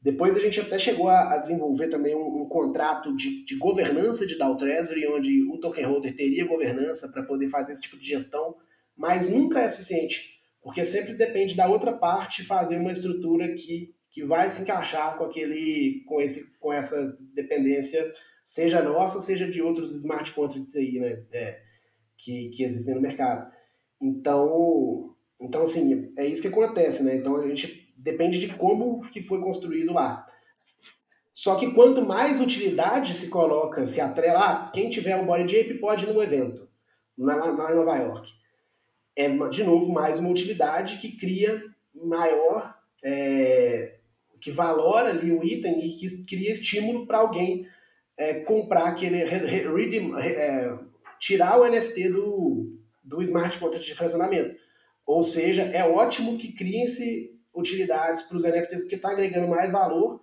[0.00, 4.26] Depois a gente até chegou a, a desenvolver também um, um contrato de, de, governança
[4.26, 8.06] de DAO Treasury, onde o token holder teria governança para poder fazer esse tipo de
[8.06, 8.56] gestão,
[8.96, 14.24] mas nunca é suficiente, porque sempre depende da outra parte fazer uma estrutura que, que
[14.24, 18.00] vai se encaixar com aquele, com esse, com essa dependência,
[18.46, 21.60] seja nossa, seja de outros smart contracts aí, né, é,
[22.16, 23.50] que, que existem no mercado.
[24.00, 27.16] Então, então assim, é isso que acontece, né?
[27.16, 30.26] Então a gente depende de como que foi construído lá.
[31.32, 35.74] Só que quanto mais utilidade se coloca, se atrela, ah, quem tiver o body ape
[35.74, 36.68] pode ir num evento,
[37.16, 38.32] lá, em Nova York.
[39.14, 41.62] É, de novo, mais uma utilidade que cria
[41.94, 43.98] maior, é,
[44.40, 47.68] que valora ali o item e que cria estímulo para alguém
[48.16, 50.76] é, comprar aquele, redeem, é,
[51.20, 54.56] tirar o NFT do, do smart contract de fracionamento.
[55.08, 60.20] Ou seja, é ótimo que criem-se utilidades para os NFTs, porque está agregando mais valor.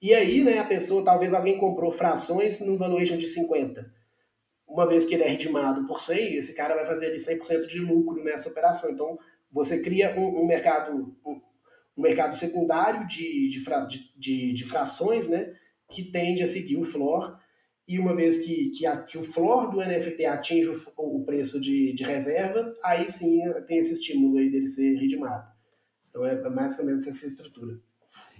[0.00, 3.92] E aí, né, a pessoa, talvez alguém comprou frações num valuation de 50.
[4.64, 7.80] Uma vez que ele é redimado por 100, esse cara vai fazer ali 100% de
[7.80, 8.92] lucro nessa operação.
[8.92, 9.18] Então,
[9.50, 11.40] você cria um, um mercado um,
[11.96, 15.52] um, mercado secundário de, de, fra, de, de, de, frações, né,
[15.90, 17.36] que tende a seguir o floor.
[17.88, 21.58] E uma vez que, que, a, que o floor do NFT atinge o, o preço
[21.58, 25.50] de, de reserva, aí sim tem esse estímulo aí dele ser redimado.
[26.10, 27.80] Então é ou menos essa estrutura.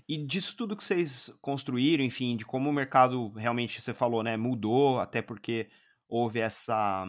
[0.08, 4.36] E disso tudo que vocês construíram, enfim, de como o mercado realmente, você falou, né,
[4.36, 5.68] mudou, até porque
[6.08, 7.06] houve essa,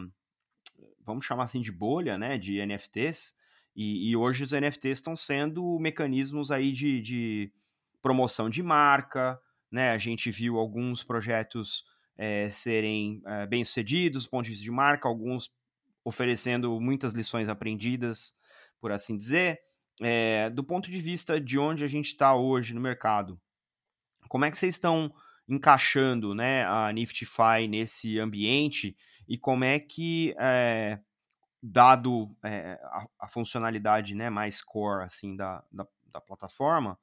[1.04, 3.34] vamos chamar assim de bolha, né, de NFTs,
[3.74, 7.52] e, e hoje os NFTs estão sendo mecanismos aí de, de,
[8.02, 9.40] promoção de marca,
[9.72, 11.84] né, a gente viu alguns projetos
[12.20, 15.50] é, serem é, bem-sucedidos do ponto de vista de marca, alguns
[16.04, 18.34] oferecendo muitas lições aprendidas,
[18.78, 19.58] por assim dizer,
[20.02, 23.40] é, do ponto de vista de onde a gente está hoje no mercado,
[24.28, 25.10] como é que vocês estão
[25.48, 28.94] encaixando né, a Niftify nesse ambiente
[29.26, 31.00] e como é que, é,
[31.62, 36.98] dado é, a, a, funcionalidade né, mais core assim, da, da, da plataforma,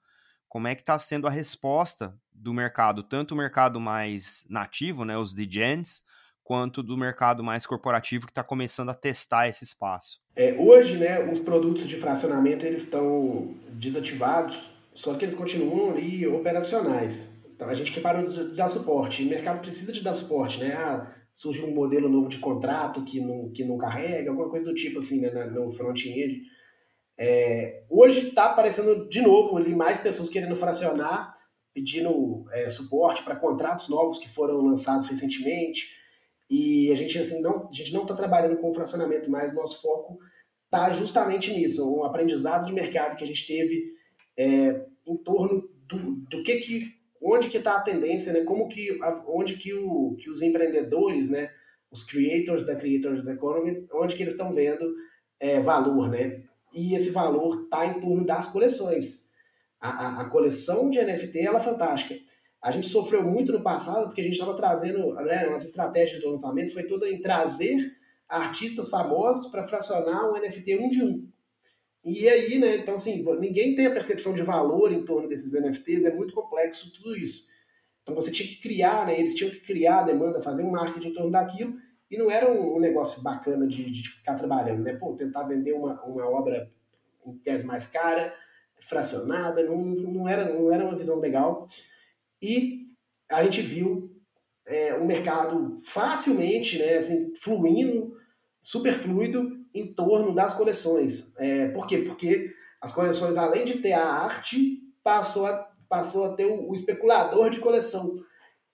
[0.47, 5.17] como é que está sendo a resposta do mercado, tanto o mercado mais nativo, né,
[5.17, 6.03] os degens,
[6.43, 10.21] quanto do mercado mais corporativo que está começando a testar esse espaço.
[10.35, 16.25] É, hoje, né, os produtos de fracionamento eles estão desativados, só que eles continuam ali
[16.25, 17.37] operacionais.
[17.53, 19.23] Então a gente que parou de dar suporte.
[19.23, 20.73] O mercado precisa de dar suporte, né?
[20.73, 24.73] Ah, surge um modelo novo de contrato que não, que não carrega, alguma coisa do
[24.73, 26.43] tipo assim, né, no front-end.
[27.17, 31.35] É, hoje está aparecendo de novo ali mais pessoas querendo fracionar,
[31.73, 35.95] pedindo é, suporte para contratos novos que foram lançados recentemente.
[36.49, 40.19] E a gente assim não, a gente não está trabalhando com fracionamento mais, nosso foco
[40.65, 43.93] está justamente nisso, um aprendizado de mercado que a gente teve
[44.37, 48.43] é, em torno do, do que que onde que está a tendência, né?
[48.43, 51.51] Como que onde que, o, que os empreendedores, né?
[51.89, 54.93] Os creators da creators economy, onde que eles estão vendo
[55.39, 56.43] é, valor, né?
[56.73, 59.31] E esse valor está em torno das coleções.
[59.79, 62.15] A, a, a coleção de NFT ela é fantástica
[62.61, 66.25] a gente sofreu muito no passado porque a gente estava trazendo, né, nossa estratégia de
[66.25, 67.95] lançamento foi toda em trazer
[68.27, 71.29] artistas famosos para fracionar um NFT um de um.
[72.03, 76.03] E aí, né, então assim, ninguém tem a percepção de valor em torno desses NFTs,
[76.03, 77.47] é muito complexo tudo isso.
[78.01, 81.09] Então você tinha que criar, né, eles tinham que criar a demanda, fazer um marketing
[81.09, 81.75] em torno daquilo,
[82.09, 84.93] e não era um, um negócio bacana de, de, ficar trabalhando, né?
[84.93, 86.71] Pô, tentar vender uma, uma obra
[87.25, 88.33] em tese mais cara,
[88.79, 91.67] fracionada, não, não, era, não era uma visão legal.
[92.41, 92.87] E
[93.29, 94.15] a gente viu
[94.65, 98.15] é, um mercado facilmente, né, assim, fluindo,
[98.63, 101.35] super fluido em torno das coleções.
[101.37, 101.99] É, por quê?
[101.99, 106.73] Porque As coleções, além de ter a arte, passou a, passou a ter o, o
[106.73, 108.23] especulador de coleção.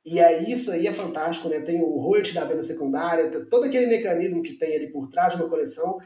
[0.05, 1.61] E aí isso aí é fantástico, né?
[1.61, 5.41] Tem o royalty da venda secundária, todo aquele mecanismo que tem ali por trás de
[5.41, 5.97] uma coleção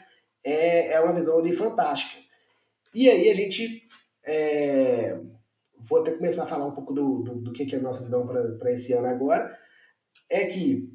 [0.43, 2.21] é, é uma visão ali fantástica.
[2.93, 3.87] E aí a gente
[4.23, 5.19] é,
[5.79, 8.03] vou até começar a falar um pouco do, do, do que, que é a nossa
[8.03, 8.27] visão
[8.59, 9.57] para esse ano agora,
[10.29, 10.91] é que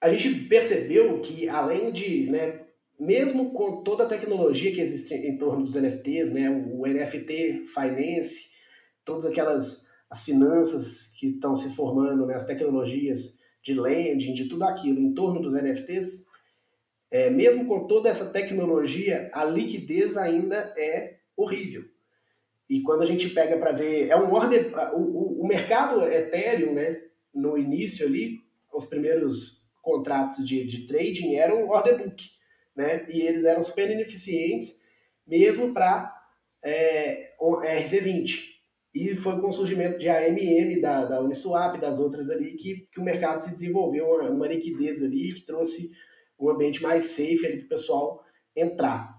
[0.00, 2.60] a gente percebeu que além de, né,
[2.98, 8.54] mesmo com toda a tecnologia que existe em torno dos NFTs, né, o NFT Finance,
[9.04, 14.64] todas aquelas as finanças que estão se formando, né, as tecnologias de lending, de tudo
[14.64, 16.26] aquilo em torno dos NFTs,
[17.10, 21.84] é, mesmo com toda essa tecnologia, a liquidez ainda é horrível.
[22.68, 26.74] E quando a gente pega para ver, é um order, o, o, o, mercado Ethereum,
[26.74, 27.02] né,
[27.34, 28.40] no início ali,
[28.72, 32.24] os primeiros contratos de, de trading eram order book,
[32.74, 34.84] né, e eles eram super ineficientes,
[35.26, 36.12] mesmo para
[36.62, 38.53] é, RC20.
[38.94, 43.00] E foi com o surgimento de AMM, da, da Uniswap, das outras ali, que, que
[43.00, 45.90] o mercado se desenvolveu uma, uma liquidez ali, que trouxe
[46.38, 49.14] um ambiente mais safe para o pessoal entrar.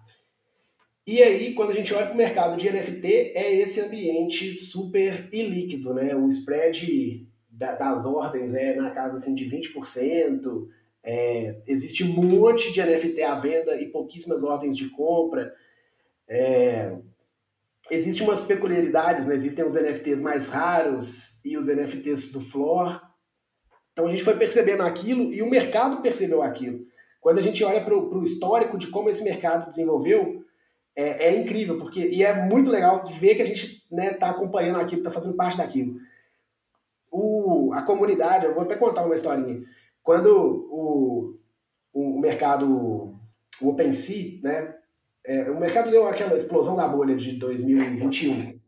[1.05, 5.29] E aí, quando a gente olha para o mercado de NFT, é esse ambiente super
[5.31, 6.15] ilíquido, né?
[6.15, 10.67] O spread das ordens é na casa assim, de 20%,
[11.03, 15.53] é, existe um monte de NFT à venda e pouquíssimas ordens de compra.
[16.27, 16.97] É,
[17.89, 19.35] Existem umas peculiaridades, né?
[19.35, 22.99] Existem os NFTs mais raros e os NFTs do floor.
[23.93, 26.85] Então a gente foi percebendo aquilo e o mercado percebeu aquilo.
[27.21, 30.43] Quando a gente olha para o histórico de como esse mercado desenvolveu,
[30.95, 34.13] é, é, incrível, porque e é muito legal de ver que a gente está né,
[34.13, 35.99] tá acompanhando aquilo, está fazendo parte daquilo.
[37.11, 39.63] O, a comunidade, eu vou até contar uma historinha.
[40.01, 40.29] Quando
[40.69, 41.37] o,
[41.93, 43.17] o mercado,
[43.61, 44.75] o OpenSea, né,
[45.27, 48.59] é, o mercado deu aquela explosão da bolha de 2021.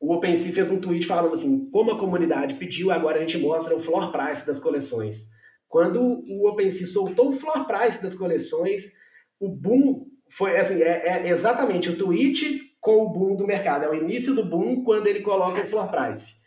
[0.00, 3.74] O OpenSea fez um tweet falando assim: como a comunidade pediu, agora a gente mostra
[3.74, 5.28] o floor price das coleções.
[5.68, 8.94] Quando o OpenSea soltou o floor price das coleções,
[9.38, 13.84] o boom foi assim, é, é, exatamente o tweet com o boom do mercado.
[13.84, 16.40] É o início do boom quando ele coloca o floor price.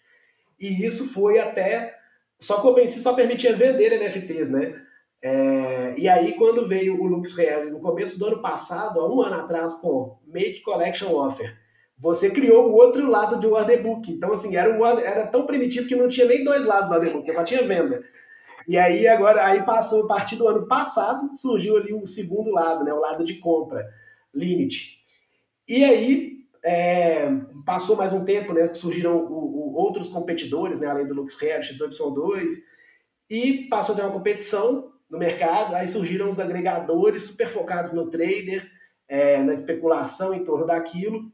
[0.59, 1.95] E isso foi até.
[2.39, 4.81] Só que o OpenSea só permitia vender NFTs, né?
[5.25, 9.21] É, e aí, quando veio o Lux Real no começo do ano passado, há um
[9.21, 11.57] ano atrás, com Make Collection Offer,
[11.97, 14.11] você criou o outro lado do order book.
[14.11, 17.13] Então, assim, era, um, era tão primitivo que não tinha nem dois lados do order
[17.13, 18.03] book, só tinha venda.
[18.67, 22.83] E aí agora, aí passou, a partir do ano passado, surgiu ali o segundo lado,
[22.83, 23.85] né, o lado de compra,
[24.33, 24.99] limite.
[25.67, 26.33] E aí
[26.63, 27.29] é,
[27.65, 32.51] passou mais um tempo, né, surgiram o, o, outros competidores, né, além do LuxRare, X2Y2,
[33.29, 38.09] e passou a ter uma competição no mercado, aí surgiram os agregadores super focados no
[38.09, 38.67] trader,
[39.07, 41.31] é, na especulação em torno daquilo.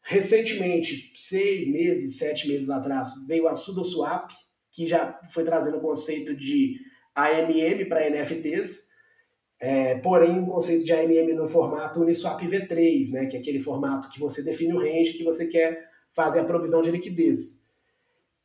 [0.00, 4.32] Recentemente, seis meses, sete meses atrás, veio a SudoSwap,
[4.70, 6.76] que já foi trazendo o conceito de
[7.16, 8.90] AMM para NFTs,
[9.58, 14.08] é, porém um conceito de AMM no formato Uniswap V3, né, que é aquele formato
[14.08, 17.66] que você define o range que você quer fazer a provisão de liquidez.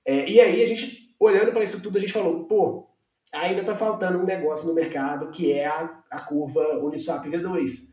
[0.03, 2.90] É, e aí a gente, olhando para isso tudo, a gente falou, pô,
[3.31, 7.91] ainda está faltando um negócio no mercado que é a, a curva Uniswap V2,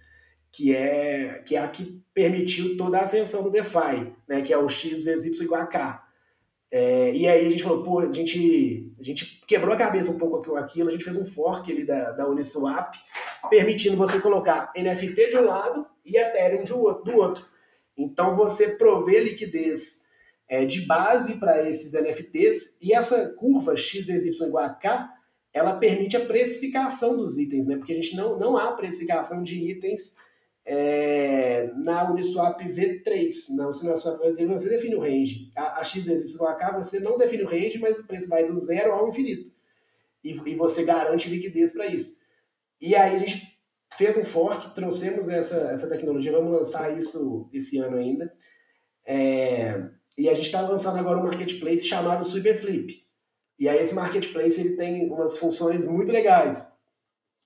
[0.51, 4.59] que é, que é a que permitiu toda a ascensão do DeFi, né, que é
[4.59, 6.05] o X vezes Y igual a K.
[6.71, 10.19] É, e aí a gente falou, pô, a gente, a gente quebrou a cabeça um
[10.19, 12.95] pouco com aquilo, a gente fez um fork ali da, da Uniswap,
[13.49, 17.47] permitindo você colocar NFT de um lado e Ethereum de, do outro.
[17.97, 20.09] Então você provê liquidez
[20.49, 25.11] é, de base para esses NFTs e essa curva X vezes Y igual a K,
[25.53, 27.77] ela permite a precificação dos itens, né?
[27.77, 30.17] Porque a gente não, não há precificação de itens
[30.65, 33.33] é, na Uniswap V3.
[33.57, 35.51] Na Uniswap V3 você define o range.
[35.57, 38.59] A, a X vezes YK você não define o range, mas o preço vai do
[38.61, 39.51] zero ao infinito.
[40.23, 42.19] E, e você garante liquidez para isso.
[42.81, 43.59] E aí a gente
[43.97, 48.33] fez um fork, trouxemos essa, essa tecnologia, vamos lançar isso esse ano ainda.
[49.07, 53.08] É, e a gente está lançando agora um marketplace chamado Superflip.
[53.59, 56.79] E aí esse marketplace ele tem umas funções muito legais.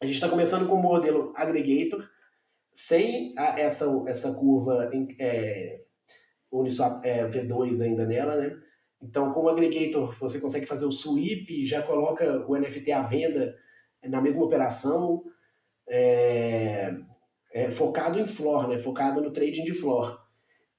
[0.00, 2.06] A gente está começando com o modelo aggregator,
[2.72, 5.80] sem a, essa, essa curva é,
[6.50, 8.58] Uniswap é, V2 ainda nela, né?
[9.00, 13.56] Então, com o aggregator, você consegue fazer o sweep, já coloca o NFT à venda
[14.04, 15.24] na mesma operação,
[15.88, 16.92] é,
[17.52, 18.78] é, focado em floor, né?
[18.78, 20.20] Focado no trading de floor.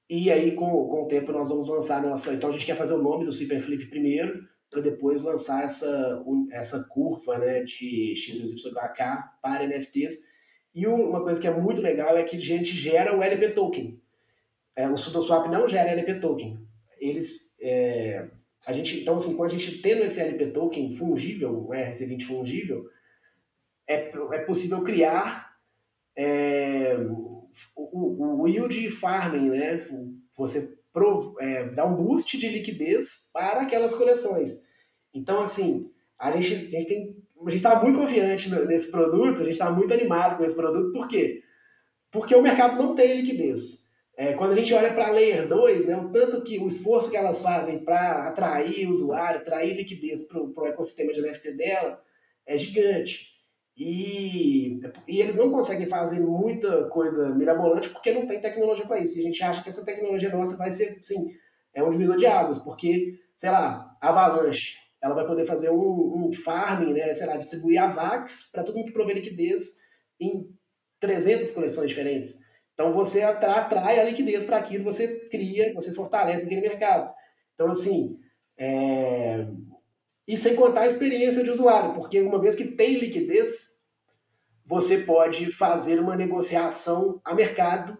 [0.08, 2.32] E aí, com, com o tempo, nós vamos lançar nossa.
[2.32, 6.84] Então, a gente quer fazer o nome do Superflip primeiro, para depois lançar essa, essa
[6.88, 8.74] curva né, de XYK
[9.40, 10.28] para NFTs
[10.74, 14.02] E uma coisa que é muito legal é que a gente gera o LP token.
[14.74, 16.58] É, o SudoSwap não gera LP token.
[16.98, 18.28] Eles, é,
[18.66, 22.90] a gente, então, assim, com a gente tendo esse LP token fungível, o RC20 fungível,
[23.86, 25.54] é, é possível criar
[26.16, 26.96] é,
[27.76, 29.78] o, o, yield farming, né?
[30.36, 34.64] Você prov, é, dá um boost de liquidez para aquelas coleções.
[35.12, 39.44] Então, assim, a gente, a gente tem a gente está muito confiante nesse produto, a
[39.44, 41.42] gente está muito animado com esse produto, por quê?
[42.10, 43.84] Porque o mercado não tem liquidez.
[44.16, 47.10] É, quando a gente olha para a Layer 2, né, o tanto que o esforço
[47.10, 52.00] que elas fazem para atrair o usuário, atrair liquidez para o ecossistema de NFT dela,
[52.46, 53.33] é gigante.
[53.76, 59.18] E, e eles não conseguem fazer muita coisa mirabolante porque não tem tecnologia para isso.
[59.18, 61.32] E a gente acha que essa tecnologia nossa vai ser, sim,
[61.74, 66.32] é um divisor de águas, porque, sei lá, Avalanche, ela vai poder fazer um, um
[66.32, 69.80] farming, né, sei lá, distribuir a VAX para todo mundo que provê liquidez
[70.20, 70.48] em
[71.00, 72.38] 300 coleções diferentes.
[72.72, 77.12] Então você atrai a liquidez para aquilo, você cria, você fortalece aquele mercado.
[77.54, 78.18] Então, assim,
[78.56, 79.46] é...
[80.26, 83.74] e sem contar a experiência de usuário, porque uma vez que tem liquidez,
[84.66, 87.98] você pode fazer uma negociação a mercado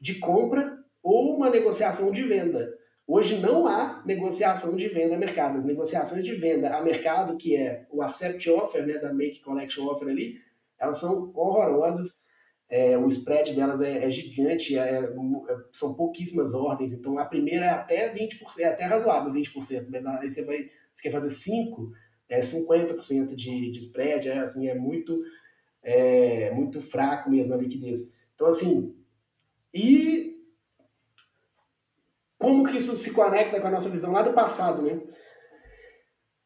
[0.00, 2.72] de compra ou uma negociação de venda.
[3.06, 5.58] Hoje não há negociação de venda a mercado.
[5.58, 9.86] As negociações de venda a mercado, que é o Accept Offer, né, da Make Collection
[9.86, 10.40] Offer ali,
[10.78, 12.24] elas são horrorosas.
[12.66, 15.14] É, o spread delas é, é gigante, é, é,
[15.70, 16.92] são pouquíssimas ordens.
[16.92, 21.02] Então a primeira é até 20%, é até razoável 20%, mas aí você vai, você
[21.02, 21.90] quer fazer 5%,
[22.28, 25.22] é 50% de, de spread, é, assim, é muito,
[25.82, 28.16] é, muito fraco mesmo a liquidez.
[28.34, 28.96] Então, assim,
[29.72, 30.34] e
[32.38, 35.02] como que isso se conecta com a nossa visão lá do passado, né?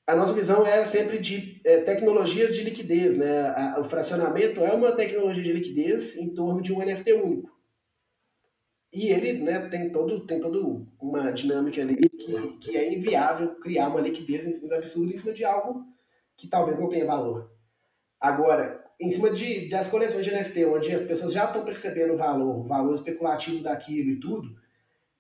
[0.07, 3.49] A nossa visão era sempre de é, tecnologias de liquidez, né?
[3.49, 7.58] A, o fracionamento é uma tecnologia de liquidez em torno de um NFT único.
[8.93, 13.89] E ele né, tem, todo, tem todo uma dinâmica ali que, que é inviável criar
[13.89, 15.85] uma liquidez em cima do absurdo, em cima de algo
[16.37, 17.51] que talvez não tenha valor.
[18.19, 22.17] Agora, em cima de, das coleções de NFT, onde as pessoas já estão percebendo o
[22.17, 24.57] valor, o valor especulativo daquilo e tudo,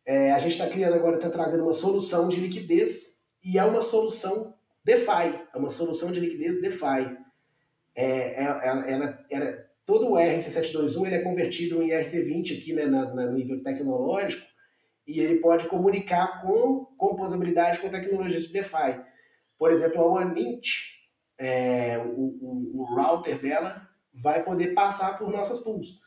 [0.05, 3.83] é, a gente está criando agora, está trazendo uma solução de liquidez e é uma
[3.83, 7.17] solução DeFi, é uma solução de liquidez DeFi.
[7.95, 12.85] É, é, é ela, ela, todo o RC721 ele é convertido em RC20 aqui né,
[12.85, 14.47] na, na nível tecnológico
[15.07, 19.01] e ele pode comunicar com composabilidade com tecnologias de DeFi.
[19.59, 20.69] Por exemplo, a OneInt,
[21.39, 25.99] é, o, o, o router dela vai poder passar por nossas pools.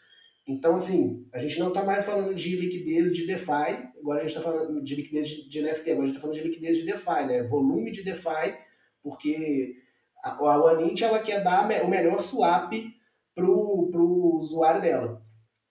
[0.47, 4.37] Então, assim, a gente não está mais falando de liquidez de DeFi, agora a gente
[4.37, 6.85] está falando de liquidez de, de, NFT, agora a gente está falando de liquidez de
[6.85, 7.43] DeFi, né?
[7.47, 8.55] Volume de DeFi,
[9.01, 9.73] porque
[10.23, 12.71] a, a OneInt ela quer dar o melhor swap
[13.33, 13.70] para o
[14.41, 15.21] usuário dela.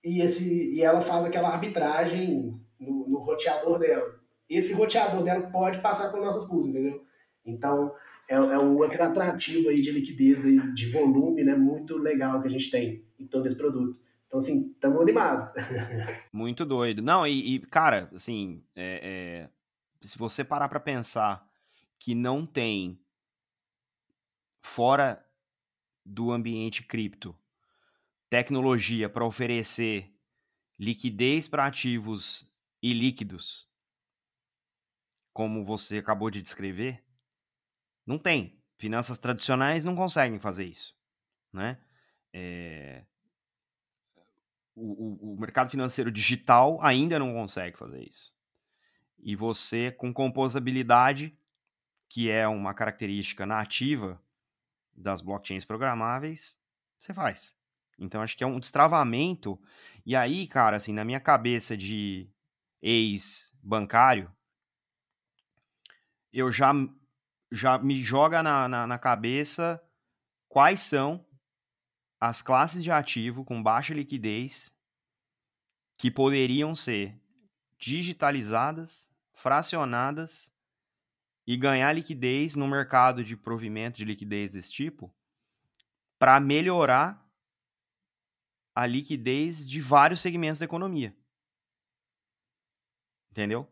[0.05, 4.19] E, esse, e ela faz aquela arbitragem no, no roteador dela.
[4.49, 7.05] Esse roteador dela pode passar por nossas pools, entendeu?
[7.45, 7.93] Então,
[8.29, 12.49] é, é, um outro atrativo aí de liquidez e de volume né, muito legal que
[12.49, 13.99] a gente tem em todo esse produto.
[14.27, 15.51] Então, assim, estamos animados.
[16.33, 17.03] Muito doido.
[17.03, 21.51] Não, e, e cara, assim, é, é, se você parar para pensar
[21.99, 22.97] que não tem
[24.63, 25.25] fora
[26.07, 27.35] do ambiente cripto
[28.31, 30.15] tecnologia para oferecer
[30.79, 32.49] liquidez para ativos
[32.81, 33.69] ilíquidos,
[35.33, 37.05] como você acabou de descrever,
[38.07, 38.59] não tem.
[38.79, 40.97] Finanças tradicionais não conseguem fazer isso,
[41.53, 41.79] né?
[42.33, 43.05] É,
[44.75, 48.33] o, o, mercado financeiro digital ainda não consegue fazer isso.
[49.19, 51.37] E você, com composabilidade,
[52.09, 54.23] que é uma característica nativa
[54.95, 56.59] das blockchains programáveis,
[56.99, 57.60] você faz.
[58.01, 59.61] Então, acho que é um destravamento.
[60.07, 62.29] E aí, cara, assim, na minha cabeça de
[62.81, 64.33] ex-bancário,
[66.33, 66.73] eu já,
[67.53, 69.83] já me joga na, na, na cabeça
[70.49, 71.25] quais são
[72.19, 74.75] as classes de ativo com baixa liquidez
[75.99, 77.21] que poderiam ser
[77.79, 80.53] digitalizadas, fracionadas
[81.47, 85.15] e ganhar liquidez no mercado de provimento de liquidez desse tipo
[86.19, 87.30] para melhorar
[88.75, 91.17] a liquidez de vários segmentos da economia.
[93.31, 93.71] Entendeu?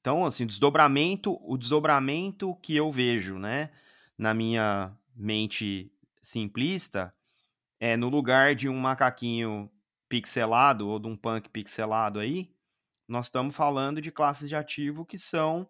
[0.00, 3.70] Então, assim, desdobramento, o desdobramento que eu vejo, né,
[4.16, 7.14] na minha mente simplista,
[7.78, 9.70] é, no lugar de um macaquinho
[10.08, 12.54] pixelado ou de um punk pixelado aí,
[13.06, 15.68] nós estamos falando de classes de ativo que são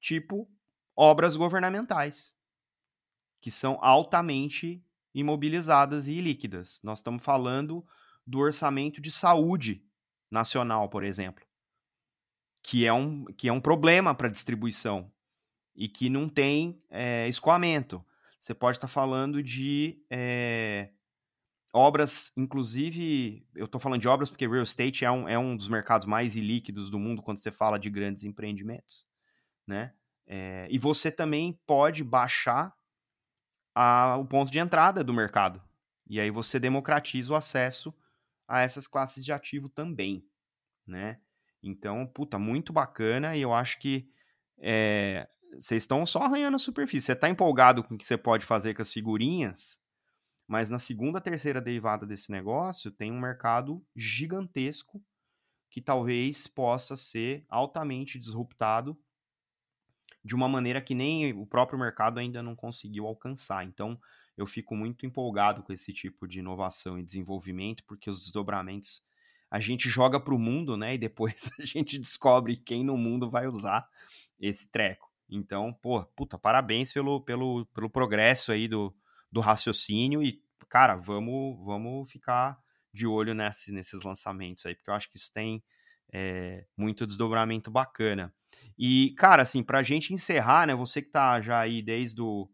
[0.00, 0.50] tipo
[0.96, 2.34] obras governamentais,
[3.40, 4.84] que são altamente
[5.14, 6.80] imobilizadas e ilíquidas.
[6.82, 7.84] Nós estamos falando
[8.26, 9.84] do orçamento de saúde
[10.30, 11.44] nacional, por exemplo,
[12.62, 15.12] que é um, que é um problema para a distribuição
[15.74, 18.04] e que não tem é, escoamento.
[18.38, 20.90] Você pode estar tá falando de é,
[21.72, 25.68] obras, inclusive, eu estou falando de obras porque real estate é um, é um dos
[25.68, 29.06] mercados mais ilíquidos do mundo quando você fala de grandes empreendimentos,
[29.66, 29.92] né?
[30.26, 32.72] É, e você também pode baixar
[33.80, 35.62] a, o ponto de entrada do mercado.
[36.06, 37.94] E aí você democratiza o acesso
[38.46, 40.22] a essas classes de ativo também,
[40.86, 41.18] né?
[41.62, 44.10] Então, puta, muito bacana e eu acho que
[44.58, 47.06] é, vocês estão só arranhando a superfície.
[47.06, 49.80] Você está empolgado com o que você pode fazer com as figurinhas,
[50.46, 55.02] mas na segunda, terceira derivada desse negócio tem um mercado gigantesco
[55.70, 58.98] que talvez possa ser altamente disruptado
[60.24, 63.64] de uma maneira que nem o próprio mercado ainda não conseguiu alcançar.
[63.64, 63.98] Então,
[64.36, 69.02] eu fico muito empolgado com esse tipo de inovação e desenvolvimento, porque os desdobramentos
[69.50, 70.94] a gente joga para o mundo, né?
[70.94, 73.88] E depois a gente descobre quem no mundo vai usar
[74.38, 75.10] esse treco.
[75.28, 78.94] Então, pô, puta, parabéns pelo, pelo, pelo progresso aí do,
[79.30, 82.58] do raciocínio e, cara, vamos, vamos ficar
[82.92, 85.62] de olho nesse, nesses lançamentos aí, porque eu acho que isso tem
[86.12, 88.34] é, muito desdobramento bacana.
[88.78, 90.74] E, cara, assim, pra gente encerrar, né?
[90.74, 92.48] Você que tá já aí desde o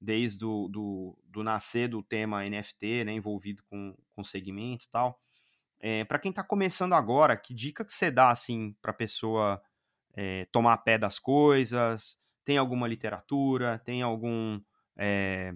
[0.00, 5.20] desde do, do, do nascer do tema NFT, né, envolvido com, com segmento e tal.
[5.80, 9.60] É, para quem está começando agora, que dica que você dá assim para a pessoa
[10.14, 12.18] é, tomar pé das coisas?
[12.44, 13.78] Tem alguma literatura?
[13.78, 14.60] Tem algum
[14.96, 15.54] é,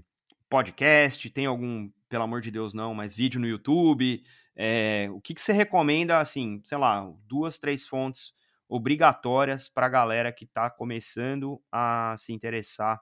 [0.48, 1.30] podcast?
[1.30, 4.22] Tem algum, pelo amor de Deus, não, mas vídeo no YouTube?
[4.56, 8.32] É, o que, que você recomenda, assim, sei lá, duas, três fontes
[8.70, 13.00] obrigatórias para a galera que está começando a se interessar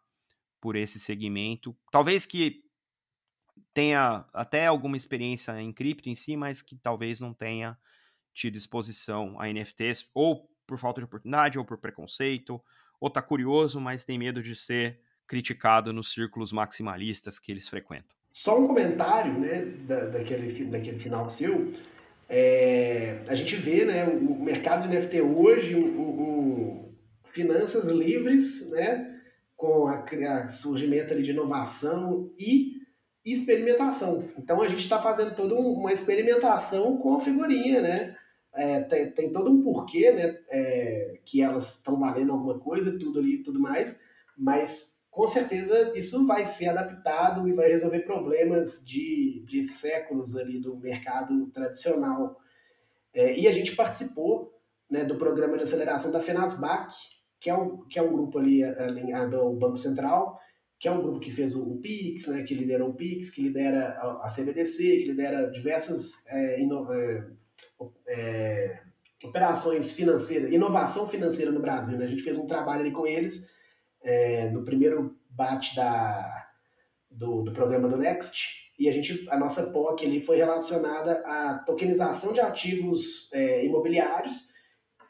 [0.61, 1.77] por esse segmento.
[1.93, 2.65] Talvez que
[3.75, 7.79] tenha até alguma experiência em cripto em si, mas que talvez não tenha
[8.33, 12.61] tido exposição a NFTs, ou por falta de oportunidade, ou por preconceito,
[12.99, 18.17] ou tá curioso, mas tem medo de ser criticado nos círculos maximalistas que eles frequentam.
[18.33, 21.75] Só um comentário, né, da, daquele, daquele final seu.
[22.29, 26.95] É, a gente vê, né, o mercado NFT hoje, um, um,
[27.33, 29.15] finanças livres, né,
[29.57, 32.79] com o surgimento ali de inovação e
[33.25, 34.29] experimentação.
[34.39, 38.17] Então a gente está fazendo toda uma experimentação com a figurinha, né?
[38.55, 40.39] É, tem, tem, todo um porquê, né?
[40.51, 44.03] É, que elas estão valendo alguma coisa, tudo ali e tudo mais,
[44.37, 50.61] mas com certeza isso vai ser adaptado e vai resolver problemas de, de séculos ali
[50.61, 52.39] do mercado tradicional.
[53.13, 56.95] É, e a gente participou né, do programa de aceleração da FENASBAC,
[57.41, 60.39] que é um, que é um grupo ali alinhado ao Banco Central,
[60.79, 63.43] que é um grupo que fez o, o PIX, né, que lidera o PIX, que
[63.43, 67.27] lidera a, a CBDC, que lidera diversas é, ino, é,
[68.09, 68.81] é,
[69.25, 71.99] operações financeiras, inovação financeira no Brasil.
[71.99, 72.05] Né?
[72.05, 73.58] A gente fez um trabalho ali com eles
[74.03, 76.49] é, no primeiro bate da,
[77.11, 81.59] do, do programa do Next, e a gente, a nossa POC ali foi relacionada à
[81.59, 84.49] tokenização de ativos é, imobiliários,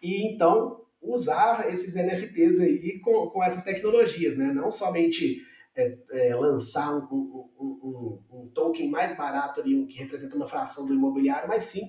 [0.02, 4.52] e então usar esses NFTs aí com, com essas tecnologias, né?
[4.52, 5.42] Não somente
[5.76, 10.86] é, é, lançar um, um, um, um, token mais barato ali, que representa uma fração
[10.86, 11.82] do imobiliário, mas sim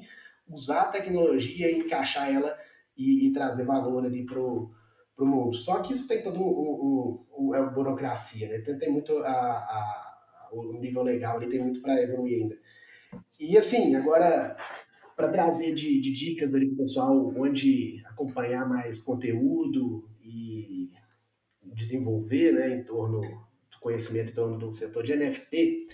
[0.47, 2.57] usar a tecnologia e encaixar ela
[2.95, 4.25] e, e trazer valor ali
[5.19, 5.57] para o mundo.
[5.57, 8.59] Só que isso tem todo um, é burocracia, né?
[8.59, 12.57] Tem, tem muito a, a, o nível legal ali tem muito para evoluir ainda.
[13.37, 14.55] E assim, agora
[15.15, 20.91] para trazer de, de, dicas ali para o pessoal onde acompanhar mais conteúdo e
[21.75, 25.87] desenvolver né, em torno do conhecimento em torno do setor de NFT.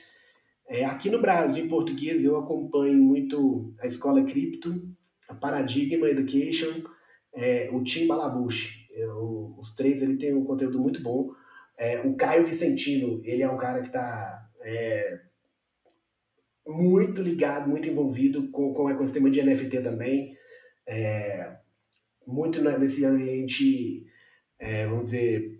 [0.68, 4.88] É, aqui no Brasil, em português, eu acompanho muito a Escola Cripto,
[5.28, 6.84] a Paradigma Education,
[7.34, 8.85] é, o Tim Balabush.
[8.96, 11.30] É, os três ele tem um conteúdo muito bom.
[11.78, 15.20] É, o Caio Vicentino, ele é um cara que está é,
[16.66, 20.36] muito ligado, muito envolvido com, com o ecossistema de NFT também,
[20.88, 21.58] é,
[22.26, 24.06] muito nesse ambiente,
[24.58, 25.60] é, vamos dizer,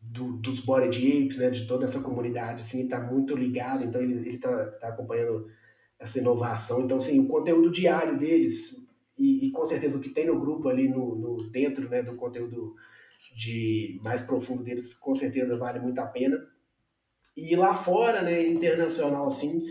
[0.00, 4.14] do, dos Bored Apes, né, de toda essa comunidade, assim, está muito ligado, então ele
[4.28, 5.46] está tá acompanhando
[5.98, 6.82] essa inovação.
[6.82, 8.89] Então, assim, o conteúdo diário deles,
[9.20, 12.16] e, e com certeza o que tem no grupo ali, no, no, dentro né, do
[12.16, 12.74] conteúdo
[13.36, 16.42] de mais profundo deles, com certeza vale muito a pena.
[17.36, 19.62] E lá fora, né, internacional, assim,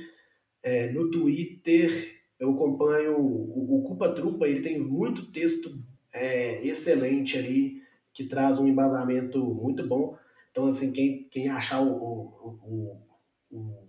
[0.62, 5.78] é, no Twitter, eu acompanho o, o Culpa Trupa, ele tem muito texto
[6.14, 7.82] é, excelente ali,
[8.14, 10.16] que traz um embasamento muito bom.
[10.52, 13.02] Então, assim, quem, quem achar o, o,
[13.52, 13.89] o,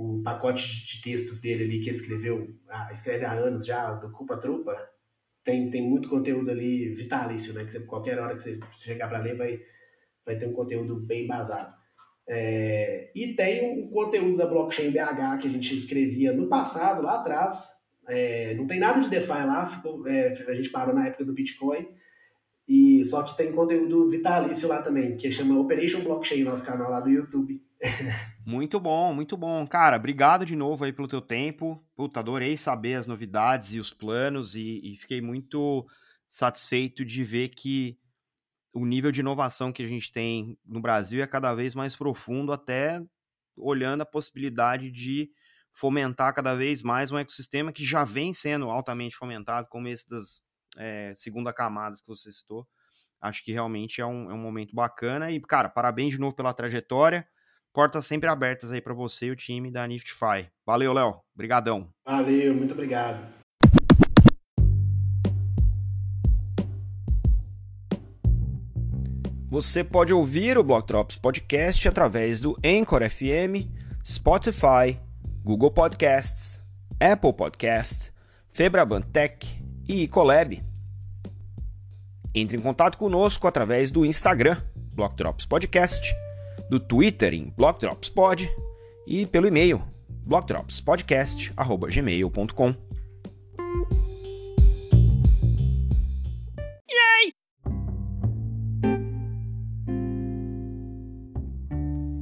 [0.00, 4.10] um pacote de textos dele ali que ele escreveu, ah, escreve há anos já, do
[4.10, 4.74] Culpa Trupa,
[5.44, 7.64] tem, tem muito conteúdo ali vitalício, né?
[7.64, 9.60] Que você, qualquer hora que você chegar para ler vai,
[10.24, 11.74] vai ter um conteúdo bem embasado.
[12.28, 17.16] É, e tem o conteúdo da blockchain BH que a gente escrevia no passado, lá
[17.16, 17.80] atrás.
[18.08, 21.32] É, não tem nada de DeFi lá, ficou, é, a gente parou na época do
[21.32, 21.88] Bitcoin.
[22.66, 27.00] E só que tem conteúdo vitalício lá também, que chama Operation Blockchain, nosso canal lá
[27.00, 27.60] do YouTube.
[28.44, 29.66] Muito bom, muito bom.
[29.66, 31.82] Cara, obrigado de novo aí pelo teu tempo.
[31.94, 35.86] Puta, adorei saber as novidades e os planos e, e fiquei muito
[36.28, 37.98] satisfeito de ver que
[38.72, 42.52] o nível de inovação que a gente tem no Brasil é cada vez mais profundo,
[42.52, 43.02] até
[43.56, 45.30] olhando a possibilidade de
[45.72, 50.42] fomentar cada vez mais um ecossistema que já vem sendo altamente fomentado, como esse das
[50.76, 52.66] é, segunda camadas que você citou.
[53.20, 55.30] Acho que realmente é um, é um momento bacana.
[55.30, 57.28] E, cara, parabéns de novo pela trajetória.
[57.72, 60.48] Portas sempre abertas aí para você e o time da Niftify.
[60.66, 61.20] Valeu, Léo.
[61.34, 61.88] Obrigadão.
[62.04, 63.40] Valeu, muito obrigado.
[69.48, 73.66] Você pode ouvir o Block Drops Podcast através do Anchor FM,
[74.04, 75.00] Spotify,
[75.42, 76.62] Google Podcasts,
[77.00, 78.12] Apple Podcasts,
[78.52, 79.46] Febraban Tech
[79.88, 80.62] e Colab.
[82.32, 84.56] Entre em contato conosco através do Instagram,
[84.94, 86.14] Block Drops Podcast,
[86.70, 88.48] do Twitter em Block Drops Pod
[89.06, 89.82] e pelo e-mail
[90.24, 92.74] blockdropspodcast@gmail.com.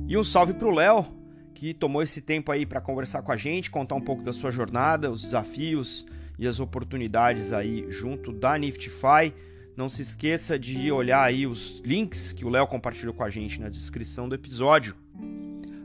[0.09, 1.05] E um salve pro Léo,
[1.53, 4.51] que tomou esse tempo aí para conversar com a gente, contar um pouco da sua
[4.51, 6.07] jornada, os desafios
[6.39, 9.35] e as oportunidades aí junto da Niftify.
[9.79, 13.61] Não se esqueça de olhar aí os links que o Léo compartilhou com a gente
[13.61, 14.97] na descrição do episódio.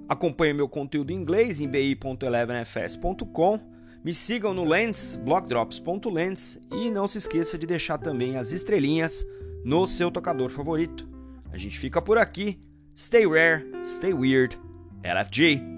[0.09, 3.59] Acompanhe meu conteúdo em inglês em bi.elevenfs.com.
[4.03, 9.23] Me sigam no Lens, blockdrops.lens e não se esqueça de deixar também as estrelinhas
[9.63, 11.07] no seu tocador favorito.
[11.51, 12.59] A gente fica por aqui.
[12.97, 14.59] Stay rare, stay weird.
[15.03, 15.72] LFG.